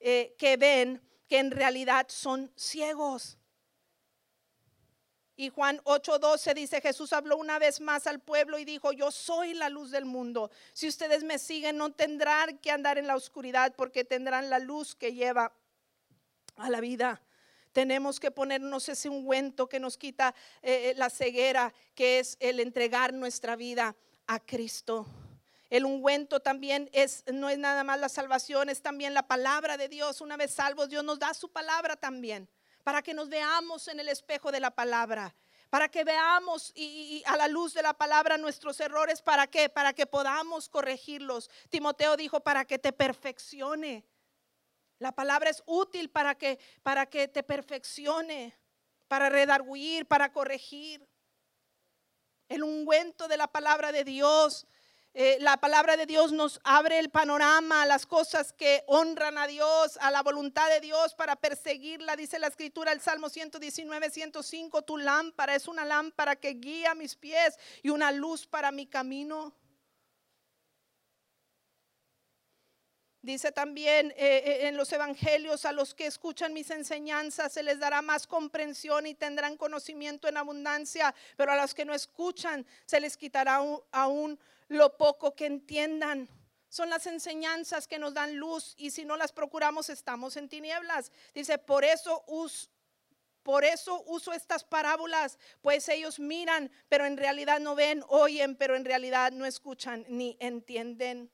[0.00, 3.38] eh, que ven que en realidad son ciegos.
[5.36, 9.54] Y Juan 8:12 dice, Jesús habló una vez más al pueblo y dijo, yo soy
[9.54, 10.50] la luz del mundo.
[10.74, 14.94] Si ustedes me siguen, no tendrán que andar en la oscuridad porque tendrán la luz
[14.94, 15.52] que lleva
[16.56, 17.22] a la vida.
[17.72, 22.60] Tenemos que ponernos ese ungüento que nos quita eh, eh, la ceguera, que es el
[22.60, 25.06] entregar nuestra vida a Cristo.
[25.70, 29.88] El ungüento también es, no es nada más la salvación, es también la palabra de
[29.88, 30.20] Dios.
[30.20, 32.46] Una vez salvos, Dios nos da su palabra también
[32.82, 35.34] para que nos veamos en el espejo de la palabra,
[35.70, 39.68] para que veamos y, a la luz de la palabra nuestros errores, ¿para qué?
[39.68, 41.50] Para que podamos corregirlos.
[41.70, 44.04] Timoteo dijo, para que te perfeccione.
[44.98, 48.56] La palabra es útil para que, para que te perfeccione,
[49.08, 51.08] para redarguir, para corregir.
[52.48, 54.66] El ungüento de la palabra de Dios
[55.14, 59.46] eh, la palabra de Dios nos abre el panorama a las cosas que honran a
[59.46, 62.16] Dios, a la voluntad de Dios para perseguirla.
[62.16, 67.14] Dice la escritura, el Salmo 119, 105, tu lámpara es una lámpara que guía mis
[67.14, 69.54] pies y una luz para mi camino.
[73.20, 77.78] Dice también eh, eh, en los evangelios, a los que escuchan mis enseñanzas se les
[77.78, 82.98] dará más comprensión y tendrán conocimiento en abundancia, pero a los que no escuchan se
[82.98, 83.60] les quitará
[83.92, 84.40] aún
[84.72, 86.28] lo poco que entiendan.
[86.68, 91.12] Son las enseñanzas que nos dan luz y si no las procuramos estamos en tinieblas.
[91.34, 92.24] Dice, por eso
[93.42, 98.76] por eso uso estas parábolas, pues ellos miran, pero en realidad no ven, oyen, pero
[98.76, 101.30] en realidad no escuchan ni entienden.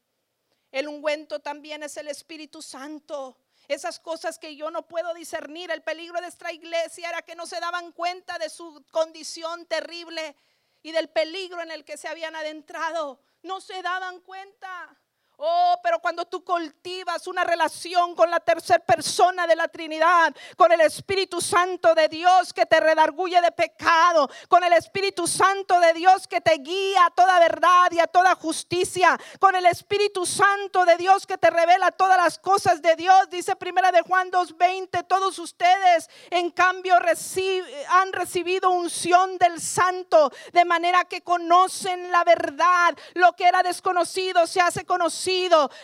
[0.73, 3.37] El ungüento también es el Espíritu Santo.
[3.69, 5.71] Esas cosas que yo no puedo discernir.
[5.71, 10.35] El peligro de esta iglesia era que no se daban cuenta de su condición terrible
[10.83, 13.21] y del peligro en el que se habían adentrado.
[13.49, 15.01] No se daban cuenta.
[15.41, 20.73] Oh, pero cuando tú cultivas una relación con la tercera persona de la Trinidad, con
[20.73, 25.93] el Espíritu Santo de Dios que te redarguye de pecado, con el Espíritu Santo de
[25.93, 30.85] Dios que te guía a toda verdad y a toda justicia, con el Espíritu Santo
[30.85, 35.07] de Dios que te revela todas las cosas de Dios, dice Primera de Juan 2:20,
[35.07, 42.99] todos ustedes en cambio han recibido unción del Santo, de manera que conocen la verdad,
[43.15, 45.28] lo que era desconocido se hace conocido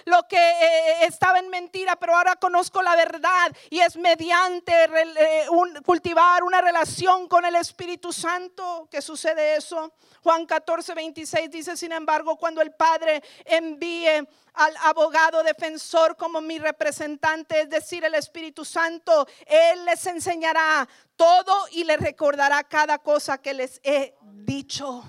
[0.06, 5.46] lo que eh, estaba en mentira, pero ahora conozco la verdad y es mediante eh,
[5.84, 9.92] cultivar una relación con el Espíritu Santo que sucede eso.
[10.22, 16.58] Juan 14, 26 dice, sin embargo, cuando el Padre envíe al abogado defensor como mi
[16.58, 23.38] representante, es decir, el Espíritu Santo, Él les enseñará todo y les recordará cada cosa
[23.38, 25.04] que les he dicho.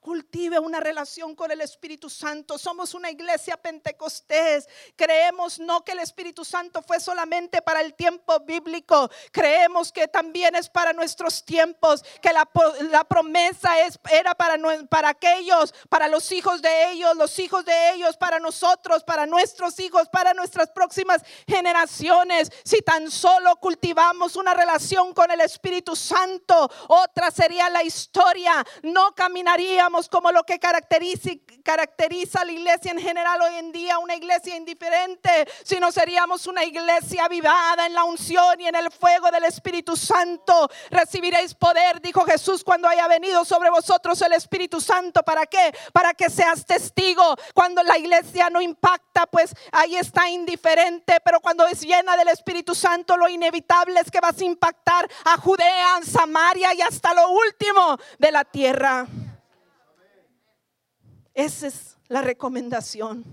[0.00, 2.56] Cultive una relación con el Espíritu Santo.
[2.56, 4.66] Somos una iglesia pentecostés.
[4.96, 9.10] Creemos no que el Espíritu Santo fue solamente para el tiempo bíblico.
[9.30, 12.02] Creemos que también es para nuestros tiempos.
[12.22, 12.46] Que la,
[13.04, 14.56] promesa es, era para,
[14.88, 19.78] para aquellos, para los hijos de ellos, los hijos de ellos, para nosotros, para nuestros
[19.80, 22.50] hijos, para nuestras próximas generaciones.
[22.64, 28.64] Si tan solo cultivamos una relación con el Espíritu Santo, otra sería la historia.
[28.82, 34.14] No caminaríamos como lo que caracteriza, a la iglesia en general hoy en día, una
[34.14, 39.44] iglesia indiferente, sino seríamos una iglesia avivada en la unción y en el fuego del
[39.44, 40.70] Espíritu Santo.
[40.90, 45.22] Recibiréis poder, dijo Jesús, cuando haya venido sobre vosotros el Espíritu Santo.
[45.22, 45.74] ¿Para qué?
[45.92, 47.36] Para que seas testigo.
[47.54, 52.74] Cuando la iglesia no impacta, pues ahí está indiferente, pero cuando es llena del Espíritu
[52.74, 57.98] Santo, lo inevitable es que vas a impactar a Judea, Samaria y hasta lo último
[58.18, 59.06] de la tierra.
[61.40, 63.24] Esa es la recomendación.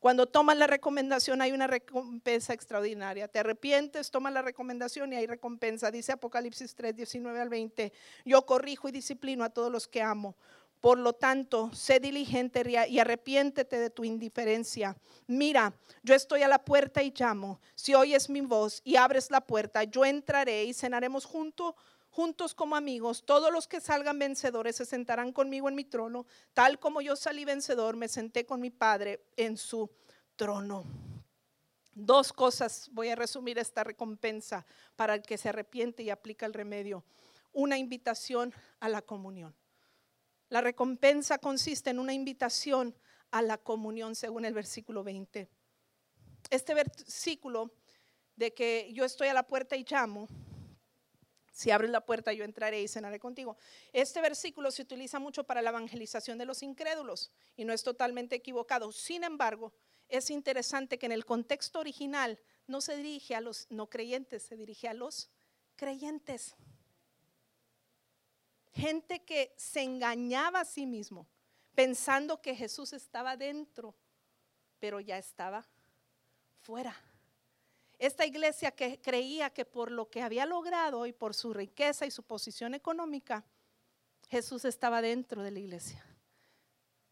[0.00, 3.28] Cuando tomas la recomendación hay una recompensa extraordinaria.
[3.28, 5.92] Te arrepientes, tomas la recomendación y hay recompensa.
[5.92, 7.92] Dice Apocalipsis 3, 19 al 20.
[8.24, 10.34] Yo corrijo y disciplino a todos los que amo.
[10.80, 14.96] Por lo tanto, sé diligente y arrepiéntete de tu indiferencia.
[15.28, 17.60] Mira, yo estoy a la puerta y llamo.
[17.76, 21.76] Si oyes mi voz y abres la puerta, yo entraré y cenaremos juntos
[22.12, 26.78] juntos como amigos, todos los que salgan vencedores se sentarán conmigo en mi trono, tal
[26.78, 29.90] como yo salí vencedor, me senté con mi Padre en su
[30.36, 30.84] trono.
[31.94, 36.52] Dos cosas, voy a resumir esta recompensa para el que se arrepiente y aplica el
[36.52, 37.02] remedio.
[37.52, 39.54] Una invitación a la comunión.
[40.50, 42.94] La recompensa consiste en una invitación
[43.30, 45.48] a la comunión según el versículo 20.
[46.50, 47.72] Este versículo
[48.36, 50.28] de que yo estoy a la puerta y llamo,
[51.52, 53.58] si abres la puerta, yo entraré y cenaré contigo.
[53.92, 58.34] Este versículo se utiliza mucho para la evangelización de los incrédulos y no es totalmente
[58.34, 58.90] equivocado.
[58.90, 59.74] Sin embargo,
[60.08, 64.56] es interesante que en el contexto original no se dirige a los no creyentes, se
[64.56, 65.30] dirige a los
[65.76, 66.56] creyentes.
[68.72, 71.28] Gente que se engañaba a sí mismo
[71.74, 73.94] pensando que Jesús estaba dentro,
[74.78, 75.68] pero ya estaba
[76.60, 76.96] fuera.
[78.02, 82.10] Esta iglesia que creía que por lo que había logrado y por su riqueza y
[82.10, 83.44] su posición económica,
[84.28, 86.04] Jesús estaba dentro de la iglesia.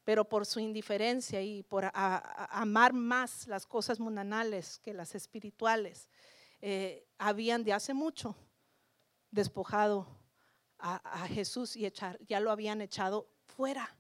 [0.03, 6.09] Pero por su indiferencia y por amar más las cosas mundanales que las espirituales,
[6.61, 8.35] eh, habían de hace mucho
[9.31, 10.09] despojado
[10.77, 13.97] a, Jesús y echar, ya lo habían echado fuera.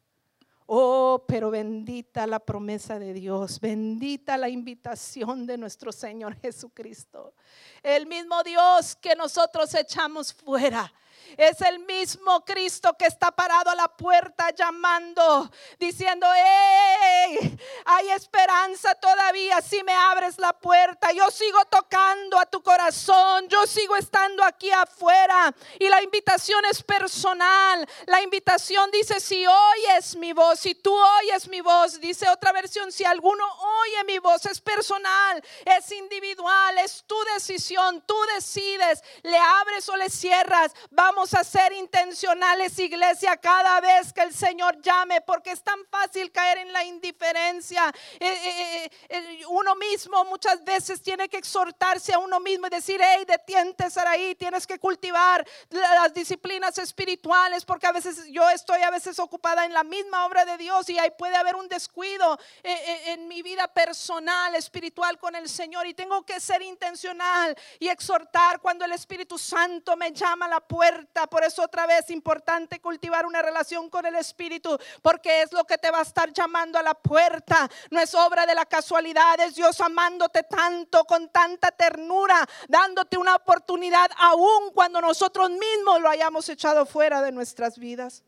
[0.72, 7.34] Oh, pero bendita la promesa de Dios, bendita la invitación de nuestro Señor Jesucristo.
[7.82, 10.92] El mismo Dios que nosotros echamos fuera
[11.36, 18.94] es el mismo Cristo que está parado a la puerta llamando, diciendo, hey, hay esperanza
[18.94, 21.12] todavía si me abres la puerta.
[21.12, 25.54] Yo sigo tocando a tu corazón, yo sigo estando aquí afuera.
[25.78, 27.88] Y la invitación es personal.
[28.06, 32.92] La invitación dice, si oyes mi voz, si tú oyes mi voz, dice otra versión,
[32.92, 33.44] si alguno
[33.82, 39.96] oye mi voz, es personal, es individual, es tu decisión, tú decides, le abres o
[39.96, 40.72] le cierras.
[40.90, 46.32] Vamos a ser intencionales, iglesia, cada vez que el Señor llame, porque es tan fácil
[46.32, 47.92] caer en la indiferencia.
[48.18, 53.00] Eh, eh, eh, uno mismo muchas veces tiene que exhortarse a uno mismo y decir,
[53.02, 58.90] hey, detiente, ahí, tienes que cultivar las disciplinas espirituales, porque a veces yo estoy a
[58.90, 63.28] veces ocupada en la misma obra de Dios y ahí puede haber un descuido en
[63.28, 68.86] mi vida personal, espiritual con el Señor y tengo que ser intencional y exhortar cuando
[68.86, 73.42] el Espíritu Santo me llama a la puerta por eso otra vez importante cultivar una
[73.42, 76.94] relación con el Espíritu, porque es lo que te va a estar llamando a la
[76.94, 77.68] puerta.
[77.90, 83.34] No es obra de la casualidad, es Dios amándote tanto, con tanta ternura, dándote una
[83.34, 88.24] oportunidad aún cuando nosotros mismos lo hayamos echado fuera de nuestras vidas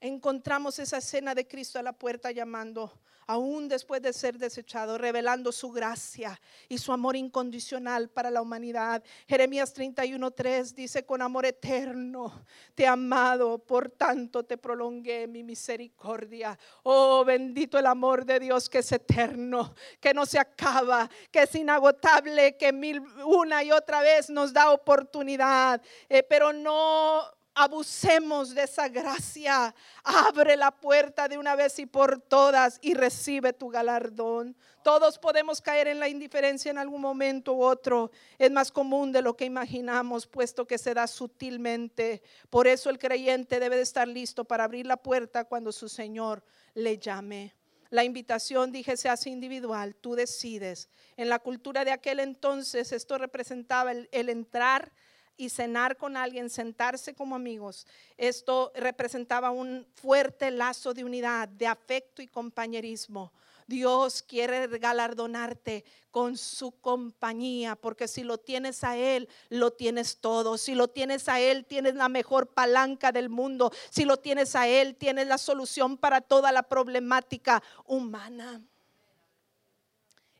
[0.00, 3.00] encontramos esa escena de Cristo a la puerta llamando,
[3.30, 9.04] aún después de ser desechado, revelando su gracia y su amor incondicional para la humanidad.
[9.28, 16.58] Jeremías 31:3 dice, con amor eterno te he amado, por tanto te prolongué mi misericordia.
[16.82, 21.54] Oh, bendito el amor de Dios que es eterno, que no se acaba, que es
[21.54, 28.62] inagotable, que mil una y otra vez nos da oportunidad, eh, pero no abusemos de
[28.62, 29.74] esa gracia.
[30.04, 34.56] Abre la puerta de una vez y por todas y recibe tu galardón.
[34.82, 38.10] Todos podemos caer en la indiferencia en algún momento u otro.
[38.38, 42.22] Es más común de lo que imaginamos, puesto que se da sutilmente.
[42.48, 46.42] Por eso el creyente debe de estar listo para abrir la puerta cuando su Señor
[46.74, 47.54] le llame.
[47.90, 50.88] La invitación, dije, se hace individual, tú decides.
[51.16, 54.92] En la cultura de aquel entonces esto representaba el, el entrar
[55.36, 61.66] y cenar con alguien, sentarse como amigos, esto representaba un fuerte lazo de unidad, de
[61.66, 63.32] afecto y compañerismo.
[63.70, 70.58] Dios quiere galardonarte con su compañía, porque si lo tienes a Él, lo tienes todo.
[70.58, 73.72] Si lo tienes a Él, tienes la mejor palanca del mundo.
[73.88, 78.60] Si lo tienes a Él, tienes la solución para toda la problemática humana.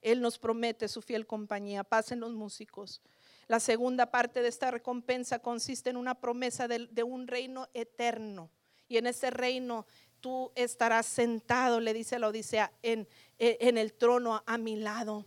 [0.03, 1.85] Él nos promete su fiel compañía.
[1.85, 3.01] Pasen los músicos.
[3.51, 8.49] La segunda parte de esta recompensa consiste en una promesa de, un reino eterno.
[8.87, 9.89] Y en ese reino
[10.21, 15.27] tú estarás sentado, le dice la Odisea, en, en el trono a mi lado.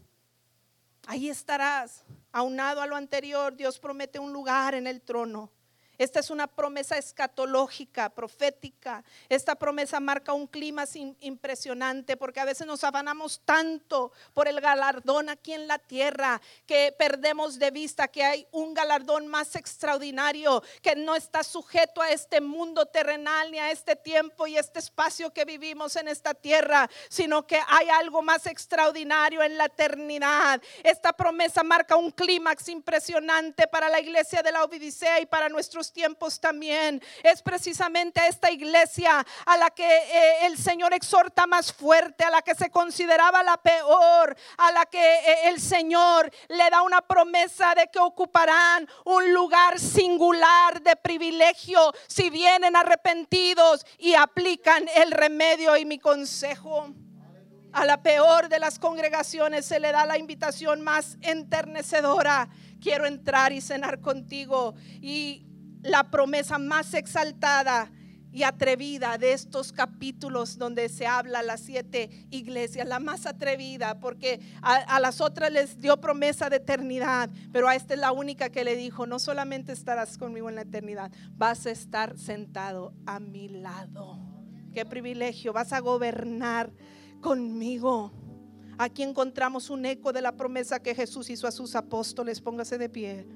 [1.05, 5.51] Ahí estarás, aunado a lo anterior, Dios promete un lugar en el trono.
[5.97, 9.03] Esta es una promesa escatológica, profética.
[9.29, 10.85] Esta promesa marca un clima
[11.19, 16.93] impresionante porque a veces nos afanamos tanto por el galardón aquí en la tierra que
[16.97, 22.41] perdemos de vista que hay un galardón más extraordinario que no está sujeto a este
[22.41, 27.45] mundo terrenal ni a este tiempo y este espacio que vivimos en esta tierra, sino
[27.45, 30.61] que hay algo más extraordinario en la eternidad.
[30.83, 35.92] Esta promesa marca un clímax impresionante para la iglesia de la Odisea y para nuestros
[35.93, 37.01] tiempos también.
[37.21, 42.31] Es precisamente a esta iglesia a la que eh, el Señor exhorta más fuerte, a
[42.31, 47.01] la que se consideraba la peor, a la que eh, el Señor le da una
[47.01, 55.11] promesa de que ocuparán un lugar singular de privilegio si vienen arrepentidos y aplican el
[55.11, 56.93] remedio y mi consejo.
[57.71, 62.49] A la peor de las congregaciones se le da la invitación más enternecedora.
[62.79, 64.75] Quiero entrar y cenar contigo.
[65.01, 65.47] Y
[65.83, 67.91] la promesa más exaltada
[68.33, 74.39] y atrevida de estos capítulos donde se habla las siete iglesias, la más atrevida, porque
[74.63, 78.63] a, las otras les dio promesa de eternidad, pero a esta es la única que
[78.63, 83.49] le dijo, no solamente estarás conmigo en la eternidad, vas a estar sentado a mi
[83.49, 84.17] lado.
[84.73, 86.73] Qué privilegio, vas a gobernar
[87.21, 88.11] conmigo.
[88.79, 92.89] Aquí encontramos un eco de la promesa que Jesús hizo a sus apóstoles, póngase de
[92.89, 93.27] pie.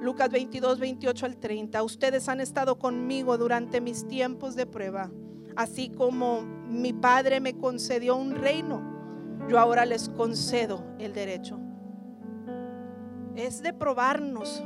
[0.00, 1.82] Lucas 22, 28 al 30.
[1.82, 5.10] Ustedes han estado conmigo durante mis tiempos de prueba,
[5.56, 8.82] así como mi Padre me concedió un reino,
[9.48, 11.58] yo ahora les concedo el derecho.
[13.34, 14.62] Es de probarnos,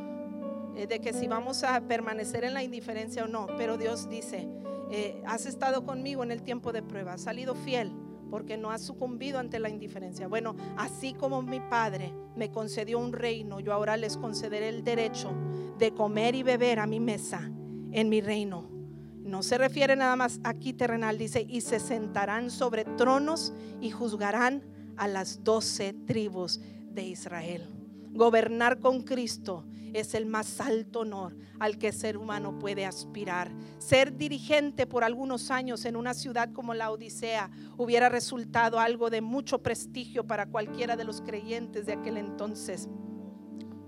[0.77, 4.49] eh, de que si vamos a permanecer en la indiferencia o no, pero Dios dice,
[4.91, 7.93] eh, has estado conmigo en el tiempo de prueba, has salido fiel
[8.31, 10.29] porque no has sucumbido ante la indiferencia.
[10.29, 15.33] Bueno, así como mi Padre me concedió un reino, yo ahora les concederé el derecho
[15.79, 17.51] de comer y beber a mi mesa
[17.93, 18.71] en mi reino.
[19.23, 24.63] No se refiere nada más aquí terrenal, dice, y se sentarán sobre tronos y juzgarán
[24.97, 26.61] a las doce tribus
[26.91, 27.80] de Israel.
[28.13, 33.53] Gobernar con Cristo es el más alto honor al que ser humano puede aspirar.
[33.79, 39.21] Ser dirigente por algunos años en una ciudad como la Odisea hubiera resultado algo de
[39.21, 42.89] mucho prestigio para cualquiera de los creyentes de aquel entonces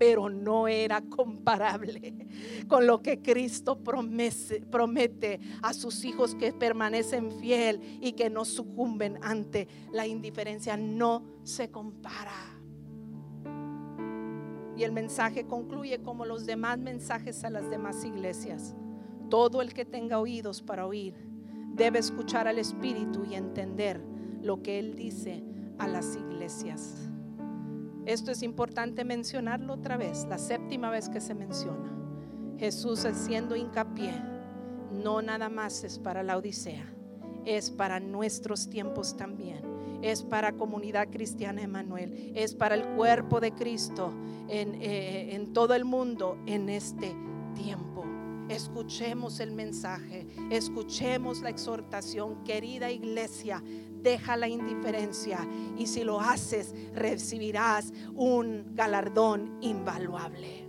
[0.03, 2.27] pero no era comparable
[2.67, 9.21] con lo que Cristo promete a sus hijos que permanecen fiel y que no sucumben
[9.23, 10.77] ante la indiferencia.
[10.77, 12.52] No se compara.
[14.83, 18.75] Y el mensaje concluye como los demás mensajes a las demás iglesias.
[19.31, 21.15] Todo el que tenga oídos para oír
[21.73, 24.01] debe escuchar al Espíritu y entender
[24.43, 25.45] lo que Él dice
[25.79, 26.97] a las iglesias.
[28.07, 31.97] Esto es importante mencionarlo otra vez, la séptima vez que se menciona.
[32.59, 34.13] Jesús haciendo hincapié,
[34.91, 36.93] no nada más es para la Odisea,
[37.45, 39.72] es para nuestros tiempos también
[40.03, 44.13] es para comunidad cristiana Emanuel, es para el cuerpo de Cristo
[44.49, 47.15] en, eh, en todo el mundo en este
[47.55, 48.05] tiempo.
[48.49, 53.63] Escuchemos el mensaje, escuchemos la exhortación, querida iglesia,
[54.03, 55.47] deja la indiferencia
[55.79, 60.67] y si lo haces recibirás un galardón invaluable.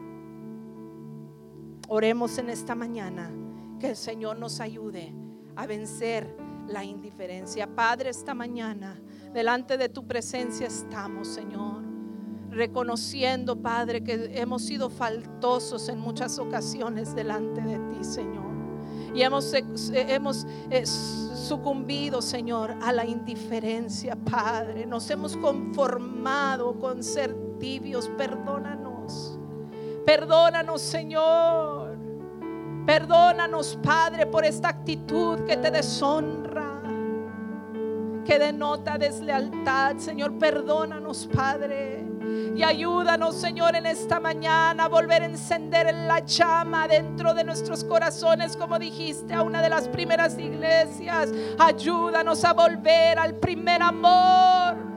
[1.89, 3.31] Oremos en esta mañana
[3.79, 5.13] que el Señor nos ayude
[5.55, 6.35] a vencer
[6.67, 7.67] la indiferencia.
[7.67, 9.01] Padre, esta mañana
[9.33, 11.81] Delante de tu presencia estamos, Señor.
[12.51, 18.53] Reconociendo, Padre, que hemos sido faltosos en muchas ocasiones delante de ti, Señor.
[19.15, 24.85] Y hemos, eh, hemos eh, sucumbido, Señor, a la indiferencia, Padre.
[24.85, 28.09] Nos hemos conformado con ser tibios.
[28.09, 29.39] Perdónanos.
[30.05, 31.97] Perdónanos, Señor.
[32.85, 36.42] Perdónanos, Padre, por esta actitud que te deshonra
[38.25, 39.97] que denota deslealtad.
[39.97, 42.05] Señor, perdónanos, Padre.
[42.55, 47.83] Y ayúdanos, Señor, en esta mañana a volver a encender la llama dentro de nuestros
[47.83, 51.31] corazones, como dijiste a una de las primeras iglesias.
[51.59, 54.93] Ayúdanos a volver al primer amor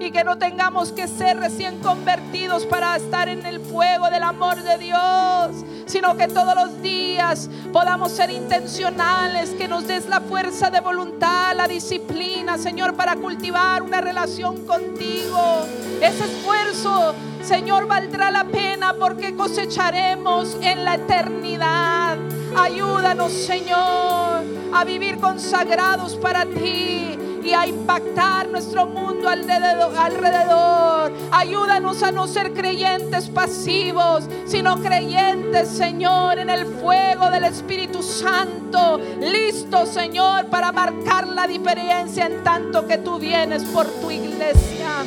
[0.00, 4.62] y que no tengamos que ser recién convertidos para estar en el fuego del amor
[4.62, 10.70] de Dios, sino que todos los días podamos ser intencionales, que nos des la fuerza
[10.70, 15.66] de voluntad, la disciplina, Señor, para cultivar una relación contigo.
[16.00, 22.16] Ese esfuerzo, Señor, valdrá la pena porque cosecharemos en la eternidad.
[22.56, 31.12] Ayúdanos, Señor, a vivir consagrados para ti y a impactar nuestro mundo alrededor.
[31.30, 38.98] Ayúdanos a no ser creyentes pasivos, sino creyentes, Señor, en el fuego del Espíritu Santo.
[39.20, 45.04] Listo, Señor, para marcar la diferencia en tanto que tú vienes por tu iglesia.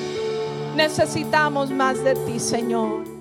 [0.76, 3.16] Necesitamos más de ti, Señor.